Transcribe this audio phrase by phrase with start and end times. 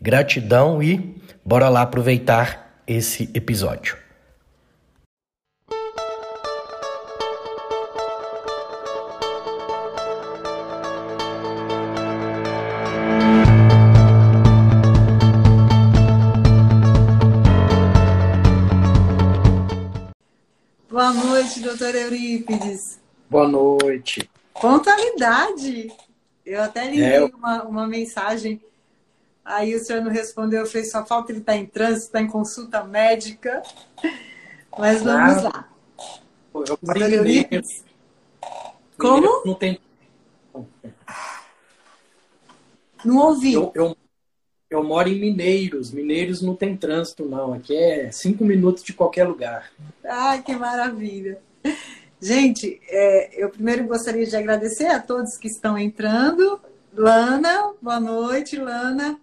[0.00, 3.96] Gratidão e bora lá aproveitar esse episódio.
[20.88, 23.00] Boa noite, doutor Eurípides.
[23.28, 24.30] Boa noite.
[24.60, 25.92] Pontualidade.
[26.46, 28.60] Eu até lhe É, uma, uma mensagem,
[29.48, 32.28] aí o senhor não respondeu, eu falei, só falta ele estar em trânsito, está em
[32.28, 33.62] consulta médica.
[34.78, 35.68] Mas vamos Ah, lá.
[36.54, 37.62] Eu.
[38.96, 39.42] Como?
[39.44, 39.80] Não tem.
[43.04, 43.54] Não ouvi.
[43.54, 43.96] Eu, eu,
[44.68, 45.90] eu moro em Mineiros.
[45.92, 47.54] Mineiros não tem trânsito, não.
[47.54, 49.70] Aqui é cinco minutos de qualquer lugar.
[50.04, 51.40] Ai, que maravilha.
[52.20, 56.60] Gente, é, eu primeiro gostaria de agradecer a todos que estão entrando.
[56.92, 59.20] Lana, boa noite, Lana.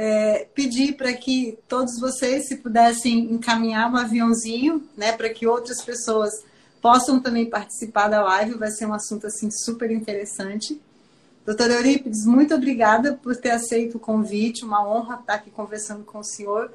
[0.00, 5.82] É, pedir para que todos vocês, se pudessem encaminhar um aviãozinho, né, para que outras
[5.82, 6.30] pessoas
[6.80, 10.80] possam também participar da live, vai ser um assunto assim super interessante.
[11.44, 16.20] Doutora Eurípides, muito obrigada por ter aceito o convite, uma honra estar aqui conversando com
[16.20, 16.70] o senhor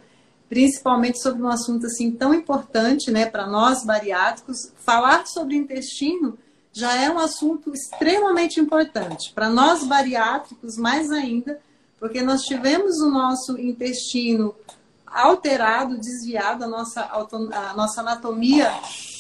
[0.53, 4.71] principalmente sobre um assunto assim tão importante, né, para nós bariátricos.
[4.85, 6.37] Falar sobre intestino
[6.71, 11.59] já é um assunto extremamente importante para nós bariátricos, mais ainda,
[12.03, 14.53] porque nós tivemos o nosso intestino
[15.07, 18.69] alterado, desviado, a nossa, a nossa anatomia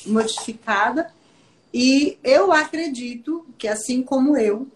[0.05, 1.09] modificada.
[1.73, 4.67] E eu acredito que, assim como eu,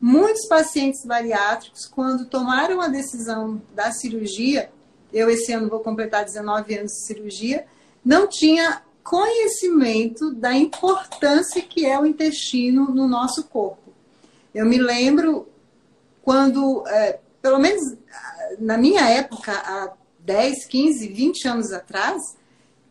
[0.00, 4.70] muitos pacientes bariátricos, quando tomaram a decisão da cirurgia,
[5.12, 7.66] eu esse ano vou completar 19 anos de cirurgia,
[8.04, 13.92] não tinha conhecimento da importância que é o intestino no nosso corpo.
[14.54, 15.48] Eu me lembro
[16.22, 22.36] quando, é, pelo menos ah, na minha época, há 10, 15, 20 anos atrás,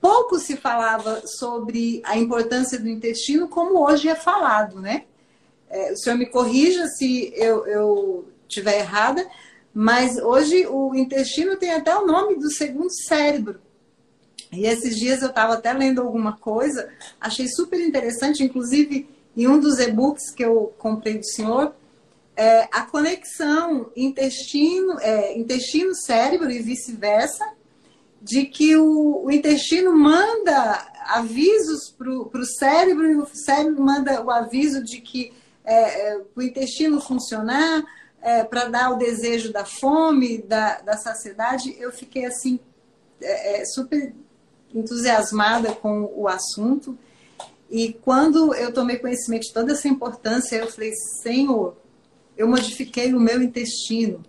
[0.02, 5.06] pouco se falava sobre a importância do intestino como hoje é falado, né?
[5.70, 9.28] É, o senhor me corrija se eu, eu tiver errada,
[9.74, 13.60] mas hoje o intestino tem até o nome do segundo cérebro.
[14.52, 16.90] E esses dias eu estava até lendo alguma coisa,
[17.22, 21.74] achei super interessante, inclusive em um dos e-books que eu comprei do senhor,
[22.40, 27.46] é, a conexão intestino, é, intestino-cérebro e vice-versa,
[28.22, 34.32] de que o, o intestino manda avisos para o cérebro e o cérebro manda o
[34.32, 35.34] aviso de que
[35.66, 37.84] é, é, o intestino funcionar,
[38.22, 42.58] é, para dar o desejo da fome, da, da saciedade, eu fiquei assim
[43.20, 44.14] é, super
[44.74, 46.98] entusiasmada com o assunto.
[47.70, 51.76] E quando eu tomei conhecimento de toda essa importância, eu falei, Senhor,
[52.40, 54.24] eu modifiquei o meu intestino,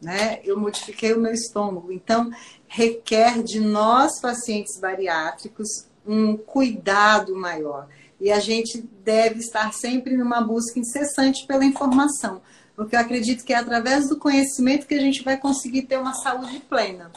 [0.00, 0.38] né?
[0.44, 1.90] Eu modifiquei o meu estômago.
[1.90, 2.30] Então,
[2.68, 7.88] requer de nós, pacientes bariátricos, um cuidado maior.
[8.20, 12.40] E a gente deve estar sempre numa busca incessante pela informação,
[12.76, 16.14] porque eu acredito que é através do conhecimento que a gente vai conseguir ter uma
[16.14, 17.10] saúde plena.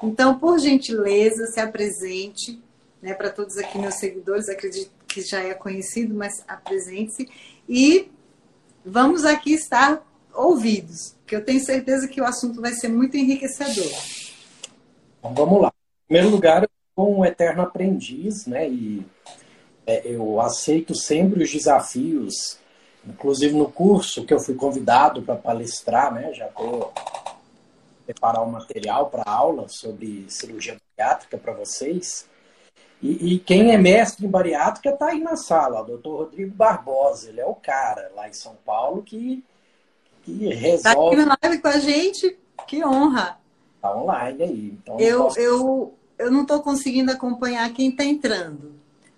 [0.00, 2.62] Então, por gentileza, se apresente,
[3.02, 7.28] né, para todos aqui meus seguidores, acredito que já é conhecido, mas apresente-se
[7.68, 8.08] e
[8.88, 10.02] vamos aqui estar
[10.34, 13.90] ouvidos, que eu tenho certeza que o assunto vai ser muito enriquecedor.
[15.18, 15.68] Então vamos lá.
[15.68, 18.68] Em primeiro lugar, eu sou um eterno aprendiz, né?
[18.68, 19.04] E
[19.86, 22.58] é, eu aceito sempre os desafios,
[23.06, 26.32] inclusive no curso que eu fui convidado para palestrar, né?
[26.32, 26.92] Já estou
[28.06, 32.26] preparar um material para aula sobre cirurgia bariátrica para vocês.
[33.00, 37.28] E, e, quem é mestre em bariátrica está aí na sala, o doutor Rodrigo Barbosa.
[37.28, 39.44] Ele é o cara lá em São Paulo que,
[40.24, 41.16] que Está aqui resolve.
[41.24, 42.36] na live com a gente,
[42.66, 43.38] que honra.
[43.80, 44.78] Tá online aí.
[44.82, 48.72] Então Eu, posso- eu, eu não estou conseguindo acompanhar quem está entrando.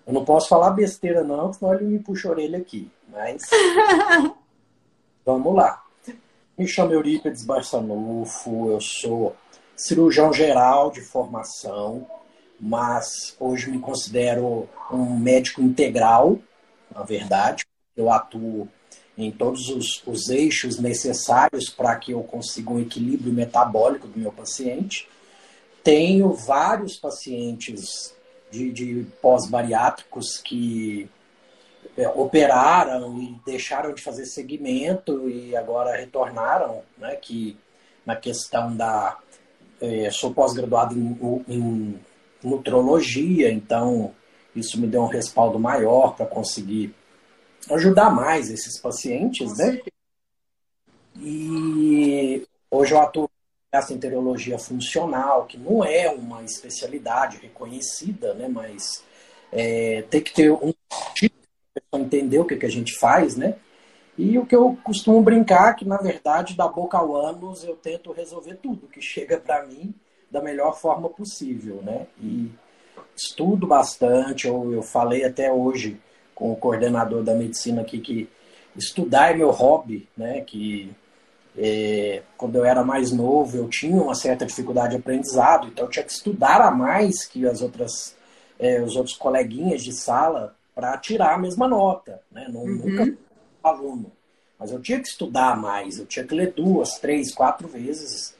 [0.06, 2.90] Eu não posso falar besteira, não, senão ele me puxa a orelha aqui.
[3.08, 3.42] Mas.
[5.24, 5.82] Vamos lá.
[6.58, 9.34] Me chamo Eurípides Barçanufo, eu sou
[9.74, 12.06] cirurgião geral de formação,
[12.60, 16.38] mas hoje me considero um médico integral,
[16.94, 17.64] na verdade.
[17.96, 18.68] Eu atuo
[19.16, 24.30] em todos os, os eixos necessários para que eu consiga um equilíbrio metabólico do meu
[24.30, 25.08] paciente.
[25.82, 28.14] Tenho vários pacientes
[28.50, 31.08] de, de pós-bariátricos que
[31.96, 37.56] é, operaram e deixaram de fazer segmento e agora retornaram, né, que
[38.04, 39.18] na questão da...
[39.80, 42.00] É, sou pós-graduado em, em
[42.42, 44.14] nutrologia, então
[44.54, 46.94] isso me deu um respaldo maior para conseguir
[47.70, 49.80] ajudar mais esses pacientes, né?
[51.16, 53.30] E hoje eu atuo
[53.72, 58.48] gastroenterologia funcional, que não é uma especialidade reconhecida, né?
[58.48, 59.04] Mas
[59.52, 60.72] é, tem que ter um
[61.14, 61.36] tipo
[61.90, 63.56] para entender o que, que a gente faz, né?
[64.18, 68.12] E o que eu costumo brincar, que na verdade, da boca ao ânus, eu tento
[68.12, 69.94] resolver tudo que chega para mim
[70.30, 72.06] da melhor forma possível, né?
[72.20, 72.50] E
[73.16, 76.00] estudo bastante, eu, eu falei até hoje
[76.34, 78.28] com o coordenador da medicina aqui que
[78.76, 80.40] estudar é meu hobby, né?
[80.42, 80.94] Que
[81.58, 85.90] é, quando eu era mais novo eu tinha uma certa dificuldade de aprendizado, então eu
[85.90, 88.16] tinha que estudar a mais que as outras,
[88.58, 92.46] é, os outros coleguinhas de sala para tirar a mesma nota, né?
[92.48, 92.76] Não, uhum.
[92.76, 93.18] Nunca
[93.62, 94.12] aluno,
[94.58, 98.34] mas eu tinha que estudar mais, eu tinha que ler duas, três, quatro vezes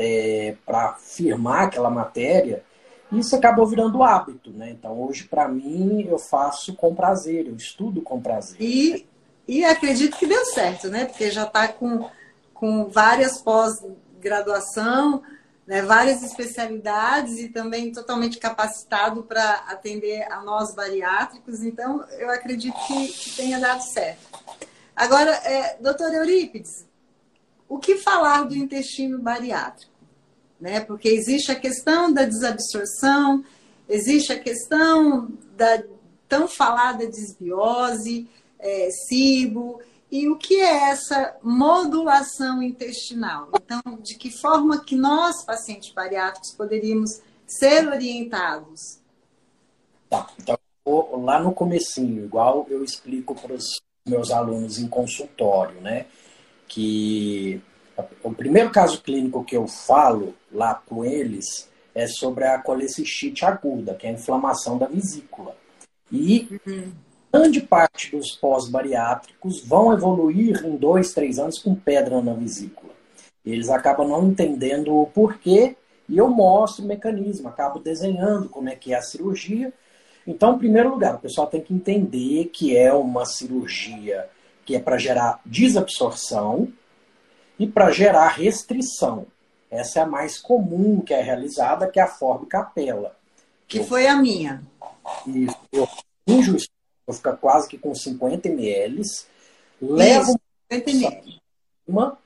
[0.00, 2.64] é, para firmar aquela matéria
[3.12, 4.70] isso acabou virando hábito, né?
[4.70, 8.56] Então, hoje, para mim, eu faço com prazer, eu estudo com prazer.
[8.60, 9.06] E,
[9.48, 11.06] e acredito que deu certo, né?
[11.06, 12.08] Porque já está com,
[12.54, 15.22] com várias pós-graduação,
[15.66, 15.82] né?
[15.82, 21.64] várias especialidades e também totalmente capacitado para atender a nós bariátricos.
[21.64, 24.38] Então, eu acredito que, que tenha dado certo.
[24.94, 26.86] Agora, é, doutor Eurípides,
[27.68, 29.89] o que falar do intestino bariátrico?
[30.60, 30.80] Né?
[30.80, 33.44] Porque existe a questão da desabsorção,
[33.88, 35.82] existe a questão da
[36.28, 38.28] tão falada desbiose,
[38.58, 39.80] é, SIBO,
[40.10, 43.48] e o que é essa modulação intestinal?
[43.54, 48.98] Então, de que forma que nós, pacientes bariátricos, poderíamos ser orientados?
[50.08, 50.58] Tá, então,
[51.24, 56.06] lá no comecinho, igual eu explico para os meus alunos em consultório, né?
[56.66, 57.62] Que
[58.22, 63.94] o primeiro caso clínico que eu falo lá com eles é sobre a colecistite aguda,
[63.94, 65.56] que é a inflamação da vesícula.
[66.10, 66.92] E uhum.
[67.32, 72.92] grande parte dos pós-bariátricos vão evoluir em dois, três anos com pedra na vesícula.
[73.44, 75.76] Eles acabam não entendendo o porquê
[76.08, 79.72] e eu mostro o mecanismo, acabo desenhando como é que é a cirurgia.
[80.26, 84.28] Então, em primeiro lugar, o pessoal tem que entender que é uma cirurgia
[84.64, 86.68] que é para gerar desabsorção,
[87.60, 89.26] e para gerar restrição.
[89.70, 93.14] Essa é a mais comum que é realizada, que é a forma capela.
[93.68, 94.62] Que eu, foi a minha.
[95.26, 95.56] Isso.
[95.70, 95.86] Eu
[96.26, 96.56] finjo
[97.06, 99.02] eu fico quase que com 50 ml,
[99.82, 100.40] levo
[101.86, 102.16] uma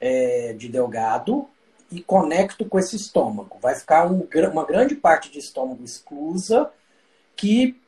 [0.00, 1.46] é, de delgado
[1.90, 3.58] e conecto com esse estômago.
[3.60, 6.70] Vai ficar um, uma grande parte de estômago exclusa
[7.36, 7.78] que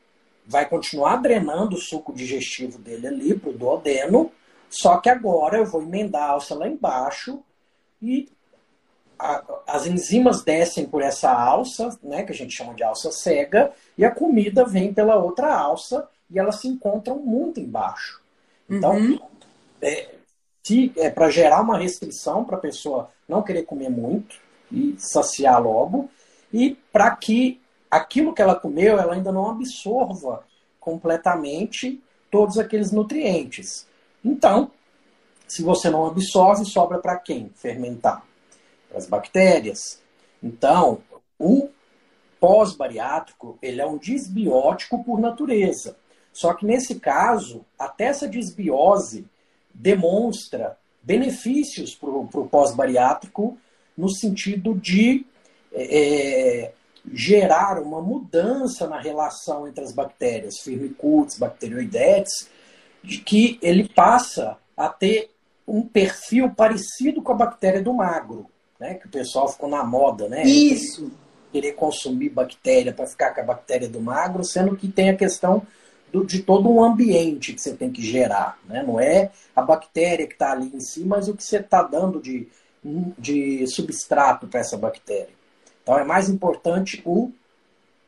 [0.45, 4.31] vai continuar drenando o suco digestivo dele ali para o duodeno,
[4.69, 7.41] só que agora eu vou emendar a alça lá embaixo
[8.01, 8.29] e
[9.17, 13.71] a, as enzimas descem por essa alça, né, que a gente chama de alça cega,
[13.97, 18.21] e a comida vem pela outra alça e elas se encontram muito embaixo.
[18.69, 19.19] Então, uhum.
[19.81, 20.15] é,
[20.63, 24.37] se, é para gerar uma restrição para a pessoa não querer comer muito
[24.71, 26.09] e saciar logo,
[26.51, 30.43] e para que aquilo que ela comeu ela ainda não absorva
[30.79, 33.87] completamente todos aqueles nutrientes.
[34.25, 34.71] Então,
[35.47, 37.51] se você não absorve, sobra para quem?
[37.55, 38.25] Fermentar.
[38.93, 40.01] As bactérias.
[40.41, 41.01] Então,
[41.37, 41.69] o
[42.39, 45.95] pós-bariátrico, ele é um desbiótico por natureza.
[46.33, 49.25] Só que nesse caso, até essa desbiose
[49.73, 53.57] demonstra benefícios para o pós-bariátrico
[53.95, 55.25] no sentido de
[55.71, 56.71] é,
[57.13, 62.49] gerar uma mudança na relação entre as bactérias, firmicutes, bacteroidetes,
[63.05, 65.31] de que ele passa a ter
[65.67, 68.95] um perfil parecido com a bactéria do magro, né?
[68.95, 70.43] Que o pessoal ficou na moda, né?
[70.43, 71.11] Isso.
[71.51, 75.65] Querer consumir bactéria para ficar com a bactéria do magro, sendo que tem a questão
[76.11, 78.83] do, de todo um ambiente que você tem que gerar, né?
[78.83, 82.19] Não é a bactéria que está ali em si, mas o que você está dando
[82.19, 82.47] de,
[83.17, 85.33] de substrato para essa bactéria.
[85.81, 87.31] Então é mais importante o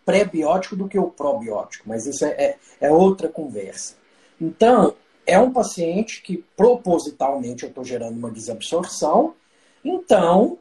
[0.05, 3.95] pré-biótico do que o probiótico, mas isso é, é, é outra conversa.
[4.39, 9.36] Então, é um paciente que propositalmente eu estou gerando uma desabsorção,
[9.84, 10.58] então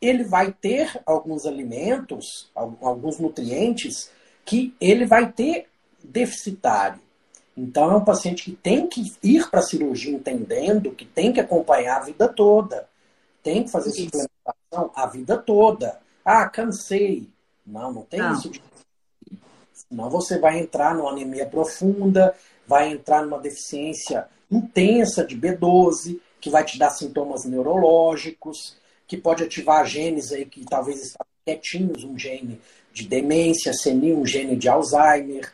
[0.00, 4.10] ele vai ter alguns alimentos, alguns nutrientes
[4.44, 5.66] que ele vai ter
[6.02, 7.00] deficitário.
[7.56, 11.40] Então é um paciente que tem que ir para a cirurgia entendendo que tem que
[11.40, 12.88] acompanhar a vida toda.
[13.42, 14.04] Tem que fazer isso.
[14.04, 16.00] suplementação a vida toda.
[16.24, 17.28] Ah, cansei.
[17.64, 18.32] Não, não tem não.
[18.32, 18.62] isso de.
[19.72, 22.34] Senão você vai entrar numa anemia profunda,
[22.66, 29.42] vai entrar numa deficiência intensa de B12, que vai te dar sintomas neurológicos, que pode
[29.42, 32.60] ativar genes aí que talvez estão quietinhos, um gene
[32.92, 35.50] de demência senil, um gene de Alzheimer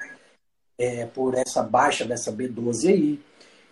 [0.79, 3.21] é, por essa baixa dessa B12 aí.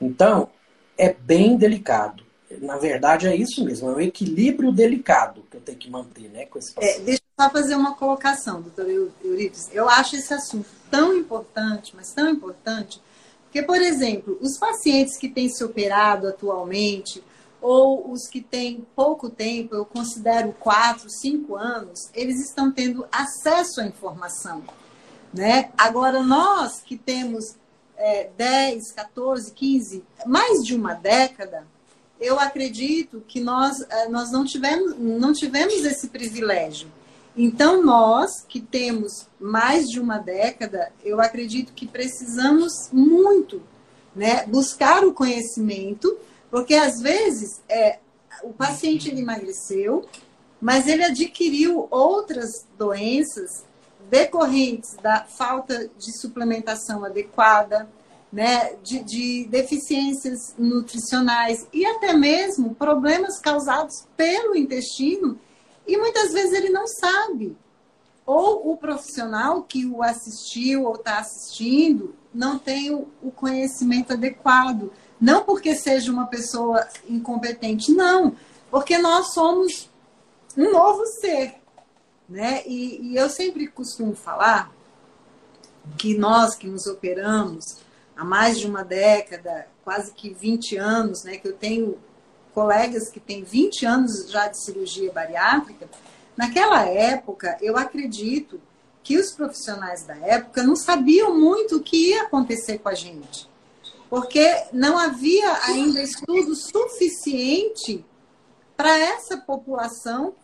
[0.01, 0.49] Então,
[0.97, 2.25] é bem delicado.
[2.61, 6.47] Na verdade, é isso mesmo, é um equilíbrio delicado que eu tenho que manter né,
[6.47, 7.01] com esse é, paciente.
[7.01, 9.69] É, deixa eu só fazer uma colocação, doutor Euripides.
[9.73, 13.01] Eu acho esse assunto tão importante, mas tão importante,
[13.49, 17.25] porque, por exemplo, os pacientes que têm se operado atualmente,
[17.63, 23.81] ou os que têm pouco tempo, eu considero quatro, cinco anos, eles estão tendo acesso
[23.81, 24.63] à informação.
[25.33, 25.71] Né?
[25.77, 27.57] Agora, nós que temos
[27.97, 31.67] é, 10, 14, 15, mais de uma década,
[32.21, 36.89] eu acredito que nós, é, nós não, tivemos, não tivemos esse privilégio.
[37.37, 43.63] Então, nós que temos mais de uma década, eu acredito que precisamos muito
[44.15, 46.19] né, buscar o conhecimento,
[46.51, 47.99] porque às vezes é,
[48.43, 50.05] o paciente ele emagreceu,
[50.61, 53.65] mas ele adquiriu outras doenças
[54.11, 57.89] decorrentes da falta de suplementação adequada,
[58.33, 65.39] né, de, de, deficiências nutricionais e até mesmo problemas causados pelo intestino
[65.89, 67.57] e muitas vezes ele não sabe.
[68.27, 74.93] Ou o profissional que o assistiu ou está assistindo não tem o, conhecimento adequado.
[75.19, 78.37] Não porque seja uma pessoa incompetente, não,
[78.71, 79.89] porque nós somos
[80.57, 81.55] um novo ser.
[82.29, 82.63] Né?
[82.67, 84.71] E, e eu sempre costumo falar
[85.97, 87.79] que nós que nos operamos
[88.15, 91.97] há mais de uma década, quase que 20 anos, né, que eu tenho
[92.55, 95.89] colegas que têm 20 anos já de cirurgia bariátrica,
[96.37, 98.61] naquela época, eu acredito
[99.03, 103.49] que os profissionais da época não sabiam muito o que ia acontecer com a gente.
[104.11, 108.05] Porque não havia ainda estudo suficiente
[108.77, 110.35] para essa população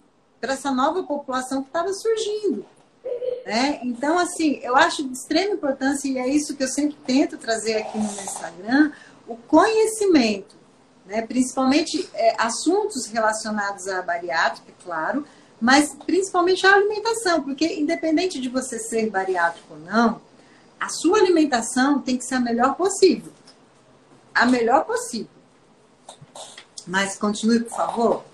[0.45, 2.67] para essa nova população que estava surgindo.
[3.47, 3.81] Né?
[3.83, 7.77] Então, assim, eu acho de extrema importância, e é isso que eu sempre tento trazer
[7.77, 8.93] aqui no meu Instagram,
[9.27, 10.55] o conhecimento,
[11.07, 11.23] né?
[11.23, 15.25] principalmente é, assuntos relacionados à bariátrica, claro,
[15.61, 20.21] mas principalmente a alimentação, porque independente de você ser bariátrico ou não,
[20.79, 23.33] a sua alimentação tem que ser a melhor possível.
[24.35, 25.29] A melhor possível.
[26.87, 28.25] Mas continue, por favor.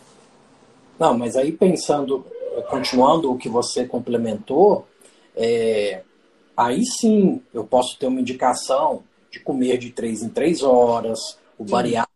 [0.98, 2.26] Não, mas aí pensando,
[2.68, 4.86] continuando o que você complementou,
[5.36, 6.02] é,
[6.56, 11.64] aí sim eu posso ter uma indicação de comer de três em três horas, o
[11.64, 12.09] bariátrico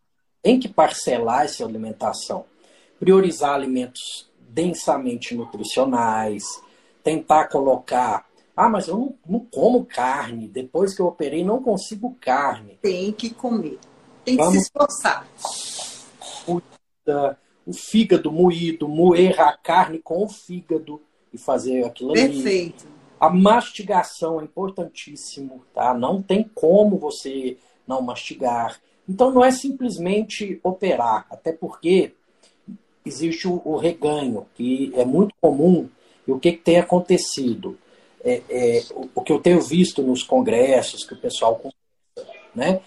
[0.45, 2.45] tem que parcelar essa alimentação,
[2.99, 6.43] priorizar alimentos densamente nutricionais,
[7.03, 10.47] tentar colocar ah, mas eu não, não, como carne.
[10.47, 12.77] Depois que eu operei, não consigo carne.
[12.79, 13.79] Tem que comer.
[14.23, 14.53] Tem Vamos...
[14.53, 15.27] que se esforçar
[17.65, 21.01] o fígado moído, moer a carne com o fígado
[21.33, 22.29] e fazer aquilo ali.
[22.29, 22.85] Perfeito.
[23.19, 25.91] A mastigação é importantíssimo, tá?
[25.95, 28.79] Não tem como você não mastigar.
[29.07, 32.13] Então não é simplesmente operar, até porque
[33.05, 35.89] existe o, reganho, que é muito comum.
[36.27, 37.77] E o que, que tem acontecido?
[38.23, 41.61] É, é, o, o que eu tenho visto nos congressos que o pessoal
[42.55, 42.81] né?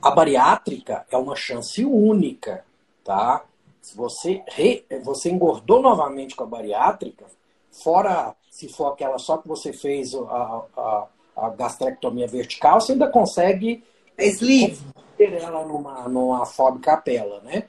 [0.00, 2.64] A bariátrica é uma chance única,
[3.04, 3.44] tá?
[3.82, 7.26] Se você, re, você engordou novamente com a bariátrica,
[7.70, 13.10] fora se for aquela só que você fez a, a, a gastrectomia vertical, você ainda
[13.10, 13.82] consegue
[14.18, 14.80] sleeve
[15.16, 17.64] ter ela numa, numa FOB capela, né?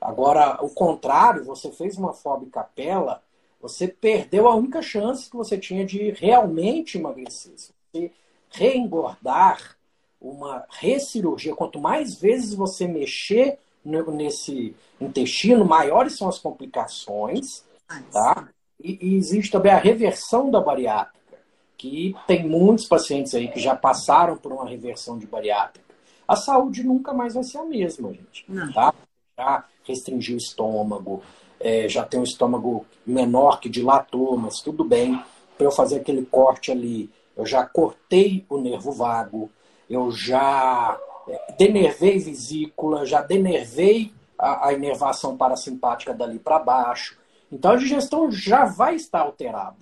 [0.00, 3.22] Agora, o contrário, você fez uma FOB capela,
[3.60, 7.58] você perdeu a única chance que você tinha de realmente emagrecer.
[7.58, 8.12] Se você
[8.50, 9.76] reengordar,
[10.20, 17.64] uma recirurgia, quanto mais vezes você mexer nesse intestino, maiores são as complicações,
[18.12, 18.48] tá?
[18.82, 21.38] E, e, existe também a reversão da bariátrica,
[21.76, 25.87] que tem muitos pacientes aí que já passaram por uma reversão de bariátrica.
[26.28, 28.44] A saúde nunca mais vai ser a mesma, gente.
[28.46, 28.70] Não.
[28.70, 28.94] Tá?
[29.36, 31.22] Já restringiu o estômago,
[31.58, 35.20] é, já tem um estômago menor que dilatou, mas tudo bem.
[35.56, 39.50] Para eu fazer aquele corte ali, eu já cortei o nervo vago,
[39.88, 41.00] eu já
[41.58, 47.18] denervei vesícula, já denervei a, a inervação parasimpática dali para baixo.
[47.50, 49.76] Então a digestão já vai estar alterada.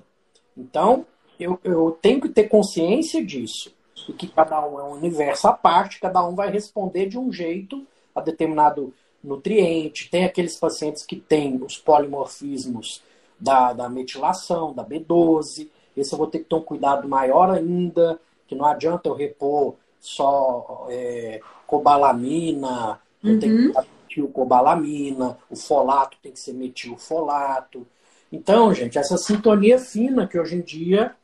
[0.57, 1.05] Então
[1.38, 3.75] eu, eu tenho que ter consciência disso.
[4.08, 7.32] E que cada um é um universo à parte, cada um vai responder de um
[7.32, 10.10] jeito a determinado nutriente.
[10.10, 13.02] Tem aqueles pacientes que têm os polimorfismos
[13.38, 15.68] da, da metilação, da B12.
[15.96, 19.75] Esse eu vou ter que ter um cuidado maior ainda, que não adianta eu repor
[19.98, 23.38] só é, cobalamina, eu uhum.
[23.40, 27.86] tenho que metilcobalamina, o folato tem que ser metilfolato.
[28.32, 31.14] Então, gente, essa sintonia fina que hoje em dia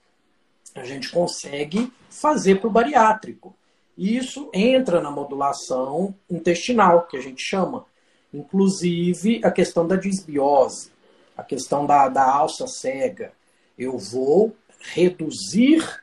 [0.75, 3.55] a gente consegue fazer para o bariátrico.
[3.97, 7.85] Isso entra na modulação intestinal, que a gente chama.
[8.33, 10.91] Inclusive a questão da disbiose,
[11.37, 13.33] a questão da, da alça cega.
[13.79, 16.01] Eu vou reduzir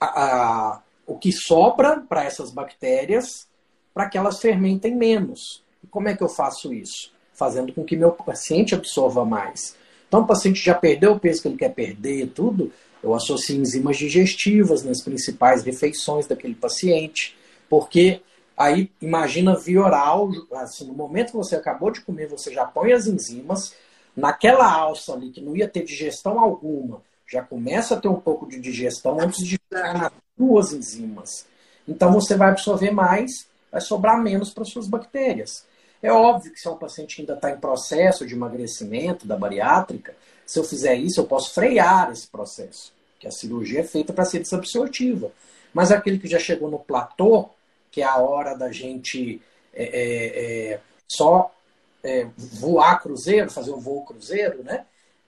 [0.00, 3.48] a, a o que sobra para essas bactérias
[3.94, 5.64] para que elas fermentem menos.
[5.82, 7.10] E como é que eu faço isso?
[7.32, 9.74] Fazendo com que meu paciente absorva mais.
[10.06, 12.70] Então, o paciente já perdeu o peso que ele quer perder, tudo,
[13.02, 17.36] eu associo enzimas digestivas nas principais refeições daquele paciente,
[17.68, 18.20] porque
[18.56, 22.92] aí imagina via oral, assim, no momento que você acabou de comer, você já põe
[22.92, 23.74] as enzimas,
[24.16, 27.00] naquela alça ali que não ia ter digestão alguma,
[27.30, 31.46] já começa a ter um pouco de digestão antes de chegar nas duas enzimas.
[31.86, 35.64] Então você vai absorver mais, vai sobrar menos para suas bactérias.
[36.02, 39.36] É óbvio que se é um paciente que ainda está em processo de emagrecimento da
[39.36, 40.14] bariátrica,
[40.48, 42.90] se eu fizer isso, eu posso frear esse processo,
[43.20, 45.30] que a cirurgia é feita para ser desabsortiva.
[45.74, 47.50] Mas aquele que já chegou no platô,
[47.90, 49.42] que é a hora da gente
[49.74, 51.54] é, é, é, só
[52.02, 54.86] é, voar cruzeiro, fazer um voo cruzeiro, né?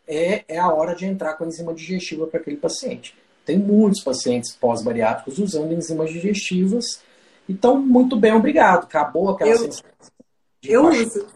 [0.09, 3.15] É, é a hora de entrar com a enzima digestiva para aquele paciente.
[3.45, 7.03] Tem muitos pacientes pós-bariátricos usando enzimas digestivas.
[7.47, 8.85] Então, muito bem, obrigado.
[8.85, 10.11] Acabou aquela eu, sensação.
[10.62, 11.27] Eu uso.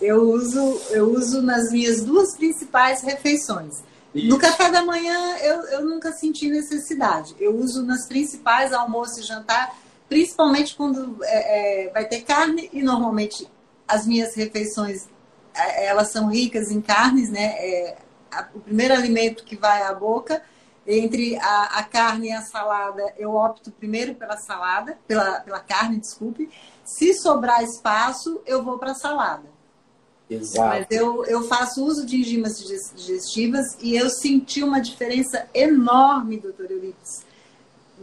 [0.00, 3.82] Eu uso, eu uso nas minhas duas principais refeições.
[4.14, 4.28] Isso.
[4.28, 7.34] No café da manhã eu, eu nunca senti necessidade.
[7.38, 9.76] Eu uso nas principais almoço e jantar,
[10.08, 13.48] principalmente quando é, é, vai ter carne e normalmente
[13.86, 15.08] as minhas refeições
[15.54, 17.54] é, elas são ricas em carnes, né?
[17.58, 17.96] É,
[18.30, 20.42] a, o primeiro alimento que vai à boca
[20.86, 25.98] entre a, a, carne e a salada, eu opto primeiro pela salada, pela, pela carne,
[25.98, 26.50] desculpe.
[26.96, 29.48] Se sobrar espaço, eu vou para a salada.
[30.28, 30.68] Exato.
[30.68, 32.58] Mas eu, eu faço uso de enzimas
[32.94, 37.24] digestivas e eu senti uma diferença enorme, doutor Euripides,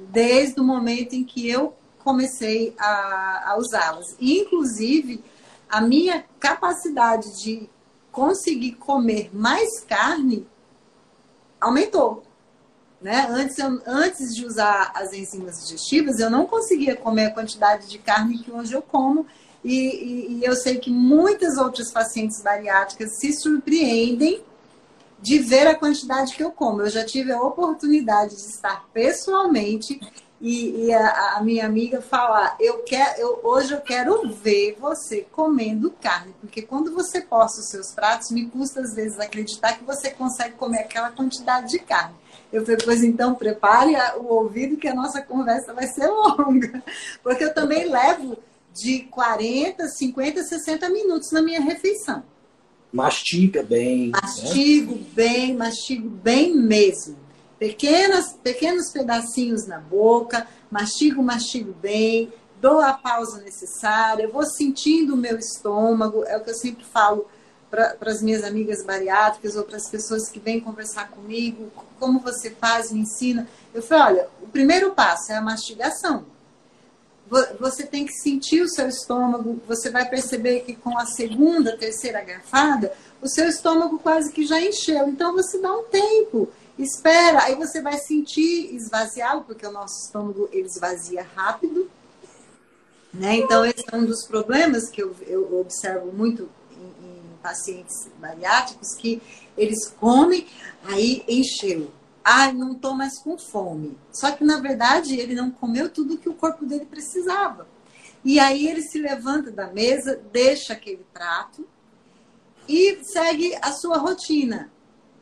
[0.09, 4.15] desde o momento em que eu comecei a, a usá-las.
[4.19, 5.23] Inclusive,
[5.69, 7.69] a minha capacidade de
[8.11, 10.47] conseguir comer mais carne
[11.59, 12.23] aumentou.
[13.01, 13.27] Né?
[13.29, 17.99] Antes, eu, antes de usar as enzimas digestivas, eu não conseguia comer a quantidade de
[17.99, 19.25] carne que hoje eu como.
[19.63, 24.41] E, e, e eu sei que muitas outras pacientes bariátricas se surpreendem
[25.19, 26.81] de ver a quantidade que eu como.
[26.81, 29.99] Eu já tive a oportunidade de estar pessoalmente
[30.39, 35.25] e, e a, a, minha amiga falar, eu quero, eu, hoje eu quero ver você
[35.31, 39.83] comendo carne, porque quando você posta os seus pratos, me custa às vezes acreditar que
[39.83, 42.15] você consegue comer aquela quantidade de carne.
[42.53, 46.83] Eu falei, pois então prepare o ouvido que a nossa conversa vai ser longa,
[47.23, 48.37] porque eu também levo
[48.73, 52.23] de 40, 50, 60 minutos na minha refeição.
[52.93, 54.11] Mastiga bem.
[54.11, 54.19] Né?
[54.21, 55.05] Mastigo né?
[55.13, 57.26] bem, mastigo bem mesmo
[57.59, 65.17] pequenas, pequenos pedacinhos na boca, mastigo, mastigo bem, dou a pausa necessária, vou sentindo o
[65.17, 67.27] meu estômago, é o que eu sempre falo
[67.69, 72.49] para as minhas amigas bariátricas ou para as pessoas que vêm conversar comigo, como você
[72.51, 73.47] faz, me ensina.
[73.73, 76.25] Eu falo, olha, o primeiro passo é a mastigação.
[77.59, 82.21] Você tem que sentir o seu estômago, você vai perceber que com a segunda, terceira
[82.21, 85.09] garfada, o seu estômago quase que já encheu.
[85.09, 90.47] Então você dá um tempo Espera, aí você vai sentir esvaziado, porque o nosso estômago
[90.51, 91.89] ele esvazia rápido.
[93.11, 93.37] Né?
[93.37, 98.93] Então, esse é um dos problemas que eu, eu observo muito em, em pacientes bariátricos,
[98.93, 99.21] que
[99.57, 100.45] eles comem,
[100.83, 101.91] aí encheu.
[102.23, 103.97] Ai, não estou mais com fome.
[104.11, 107.67] Só que, na verdade, ele não comeu tudo que o corpo dele precisava.
[108.23, 111.65] E aí ele se levanta da mesa, deixa aquele prato
[112.67, 114.69] e segue a sua rotina.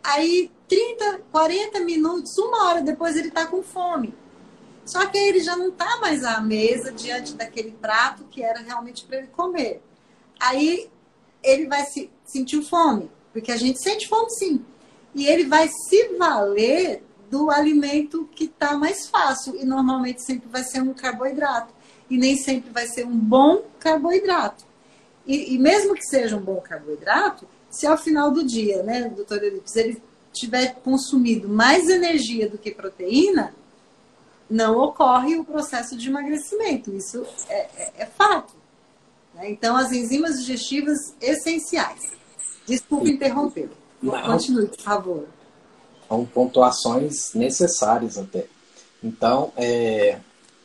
[0.05, 4.13] Aí 30, 40 minutos, uma hora depois ele está com fome.
[4.85, 9.03] Só que ele já não está mais à mesa diante daquele prato que era realmente
[9.03, 9.81] para ele comer.
[10.39, 10.89] Aí
[11.41, 14.63] ele vai se sentir fome, porque a gente sente fome sim.
[15.13, 19.55] E ele vai se valer do alimento que está mais fácil.
[19.55, 21.73] E normalmente sempre vai ser um carboidrato.
[22.09, 24.65] E nem sempre vai ser um bom carboidrato.
[25.25, 29.43] E, e mesmo que seja um bom carboidrato, se ao final do dia, né, doutor
[29.43, 33.53] Elips, ele tiver consumido mais energia do que proteína,
[34.49, 36.95] não ocorre o processo de emagrecimento.
[36.95, 38.53] Isso é, é, é fato.
[39.33, 39.49] Né?
[39.49, 42.13] Então, as enzimas digestivas essenciais.
[42.65, 43.69] Desculpe interromper.
[44.25, 45.27] Continue, por favor.
[46.07, 48.45] São pontuações necessárias até.
[49.03, 50.19] Então, é,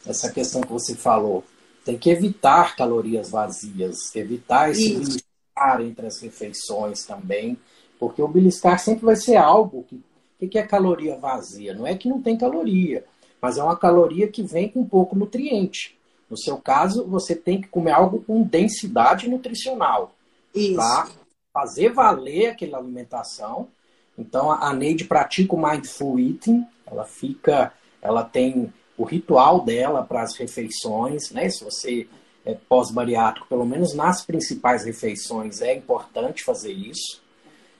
[0.07, 1.44] essa questão que você falou,
[1.85, 5.29] tem que evitar calorias vazias, evitar esse Isso.
[5.61, 7.59] Beliscar entre as refeições também,
[7.99, 10.01] porque o beliscar sempre vai ser algo que.
[10.42, 11.75] O que é caloria vazia?
[11.75, 13.05] Não é que não tem caloria,
[13.42, 15.99] mas é uma caloria que vem com pouco nutriente.
[16.31, 20.14] No seu caso, você tem que comer algo com densidade nutricional.
[20.55, 20.77] Isso.
[20.77, 21.11] Tá?
[21.53, 23.68] Fazer valer aquela alimentação.
[24.16, 26.64] Então, a Neide pratica o Mindful Eating.
[26.87, 31.51] Ela fica, ela tem o ritual dela para as refeições, né?
[31.51, 32.09] Se você
[32.44, 37.22] é pós-bariátrico, pelo menos nas principais refeições, é importante fazer isso.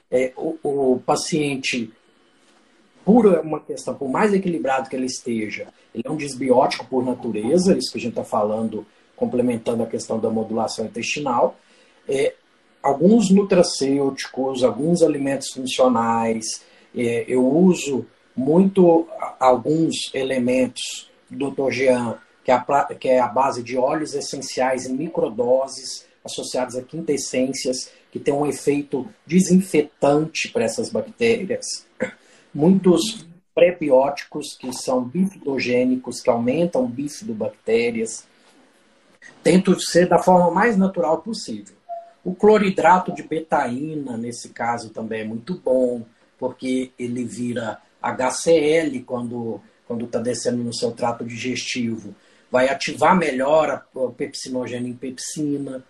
[0.09, 1.91] É, o, o paciente,
[3.03, 7.77] por uma questão, por mais equilibrado que ele esteja, ele é um desbiótico por natureza,
[7.77, 11.55] isso que a gente está falando, complementando a questão da modulação intestinal.
[12.07, 12.33] É,
[12.81, 16.63] alguns nutracêuticos, alguns alimentos funcionais,
[16.95, 19.07] é, eu uso muito
[19.39, 21.71] alguns elementos Dr.
[21.71, 22.17] Jean,
[22.51, 27.91] que é, a, que é a base de óleos essenciais em microdoses associados a quintessências,
[28.11, 31.87] que tem um efeito desinfetante para essas bactérias.
[32.53, 38.25] Muitos prebióticos que são bifidogênicos, que aumentam bifidobactérias.
[39.41, 41.75] Tento ser da forma mais natural possível.
[42.23, 46.03] O cloridrato de betaína, nesse caso, também é muito bom,
[46.37, 49.59] porque ele vira HCl quando
[50.01, 52.13] está descendo no seu trato digestivo,
[52.51, 55.83] vai ativar melhor a pepsinogênio em pepsina.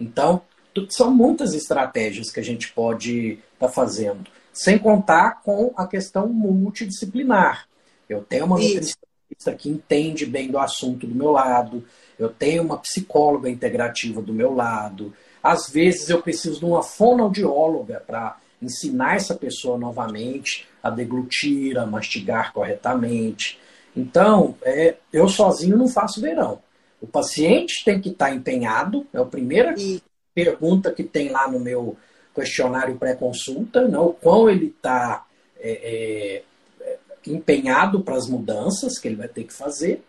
[0.00, 0.42] Então,
[0.88, 6.26] são muitas estratégias que a gente pode estar tá fazendo, sem contar com a questão
[6.26, 7.68] multidisciplinar.
[8.08, 11.84] Eu tenho uma nutricionista que entende bem do assunto do meu lado,
[12.18, 15.12] eu tenho uma psicóloga integrativa do meu lado.
[15.42, 21.84] Às vezes eu preciso de uma fonoaudióloga para ensinar essa pessoa novamente a deglutir, a
[21.84, 23.58] mastigar corretamente.
[23.96, 26.60] Então, é, eu sozinho não faço verão.
[27.00, 30.02] O paciente tem que estar empenhado, é a primeira e...
[30.34, 31.96] pergunta que tem lá no meu
[32.34, 35.24] questionário pré-consulta, né, o quão ele está
[35.58, 36.42] é,
[36.82, 40.04] é, empenhado para as mudanças que ele vai ter que fazer,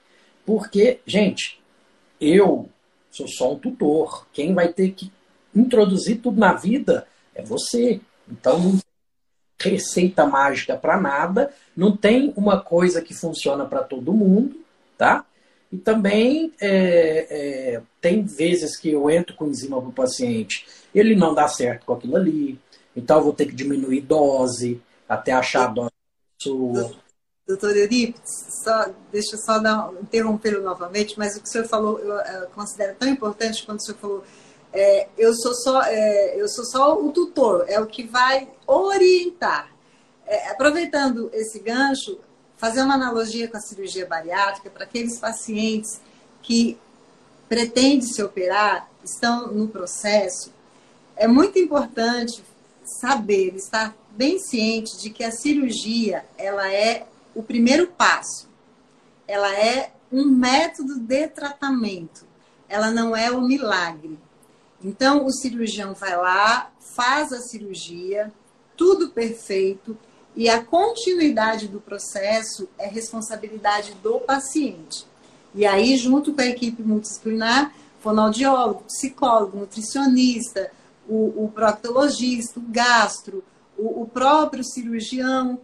[0.46, 1.62] porque, gente,
[2.20, 2.70] eu
[3.12, 4.28] sou só um tutor.
[4.32, 5.12] Quem vai ter que
[5.56, 8.00] introduzir tudo na vida é você.
[8.30, 8.80] Então não
[9.60, 14.60] receita mágica para nada, não tem uma coisa que funciona para todo mundo,
[14.98, 15.26] tá?
[15.72, 21.16] E também é, é, tem vezes que eu entro com enzima para o paciente, ele
[21.16, 22.60] não dá certo com aquilo ali,
[22.96, 25.92] então eu vou ter que diminuir dose até achar a dose
[26.42, 26.92] sua.
[27.48, 32.14] Doutor Euripides, só, deixa eu só interrompê-lo novamente, mas o que o senhor falou eu,
[32.14, 34.24] eu considero tão importante quando o senhor falou
[34.74, 39.72] é, eu, sou só, é, eu sou só o tutor, é o que vai orientar.
[40.26, 42.20] É, aproveitando esse gancho,
[42.58, 46.02] fazer uma analogia com a cirurgia bariátrica para aqueles pacientes
[46.42, 46.78] que
[47.48, 50.54] pretendem se operar, estão no processo,
[51.16, 52.44] é muito importante
[52.84, 58.48] saber, estar bem ciente de que a cirurgia ela é o primeiro passo.
[59.28, 62.26] Ela é um método de tratamento.
[62.68, 64.18] Ela não é o milagre.
[64.84, 68.32] Então, o cirurgião vai lá, faz a cirurgia,
[68.78, 69.98] tudo perfeito,
[70.36, 75.06] e a continuidade do processo é responsabilidade do paciente.
[75.54, 80.72] E aí, junto com a equipe multidisciplinar, fonoaudiólogo, psicólogo, nutricionista,
[81.10, 83.44] o, o proctologista, o gastro,
[83.76, 85.60] o, o próprio cirurgião,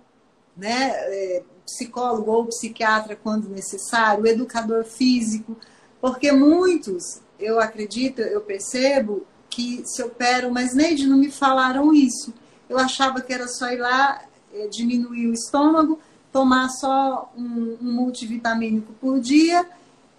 [0.58, 5.56] né, é, psicólogo ou psiquiatra quando necessário, o educador físico,
[6.02, 12.34] porque muitos eu acredito, eu percebo que se operam, mas Neide, não me falaram isso.
[12.70, 14.24] Eu achava que era só ir lá,
[14.54, 16.00] é, diminuir o estômago,
[16.32, 19.68] tomar só um, um multivitamínico por dia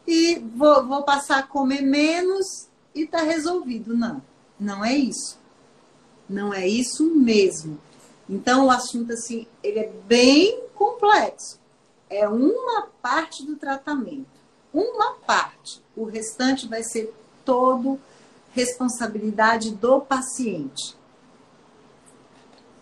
[0.06, 3.96] e vou, vou passar a comer menos e tá resolvido.
[3.96, 4.22] Não,
[4.58, 5.38] não é isso.
[6.28, 7.78] Não é isso mesmo.
[8.28, 11.58] Então o assunto assim, ele é bem complexo.
[12.08, 14.34] É uma parte do tratamento
[14.74, 18.00] uma parte, o restante vai ser todo
[18.52, 20.96] responsabilidade do paciente.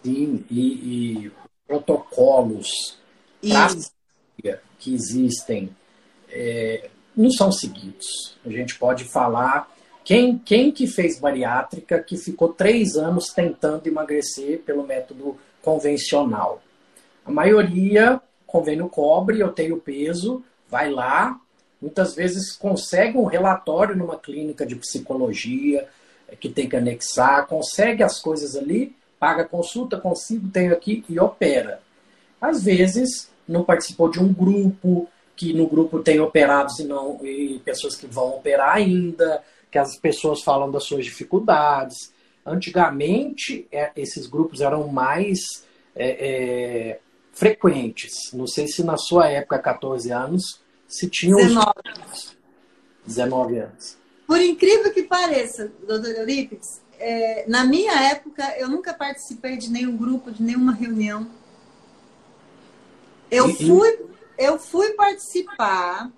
[0.02, 1.32] Sim, e, e
[1.66, 2.98] protocolos
[4.78, 5.74] que existem
[6.28, 8.36] é, não são seguidos.
[8.44, 9.70] A gente pode falar
[10.04, 16.60] quem, quem que fez bariátrica que ficou três anos tentando emagrecer pelo método convencional.
[17.24, 21.40] A maioria, convênio cobre, eu tenho peso, vai lá,
[21.80, 25.88] muitas vezes consegue um relatório numa clínica de psicologia
[26.28, 31.20] é, que tem que anexar, consegue as coisas ali, paga consulta, consigo, tenho aqui e
[31.20, 31.80] opera.
[32.40, 37.60] Às vezes não participou de um grupo, que no grupo tem operados e não e
[37.64, 42.12] pessoas que vão operar ainda, que as pessoas falam das suas dificuldades.
[42.44, 45.38] Antigamente, é, esses grupos eram mais
[45.94, 46.08] é,
[46.90, 46.98] é,
[47.32, 48.32] frequentes.
[48.32, 52.36] Não sei se na sua época, 14 anos, se tinha 19 anos.
[53.06, 53.96] 19 anos.
[54.26, 59.96] Por incrível que pareça, doutor Eurípides, é, na minha época eu nunca participei de nenhum
[59.96, 61.28] grupo, de nenhuma reunião.
[63.28, 64.06] Eu fui,
[64.38, 66.10] eu fui participar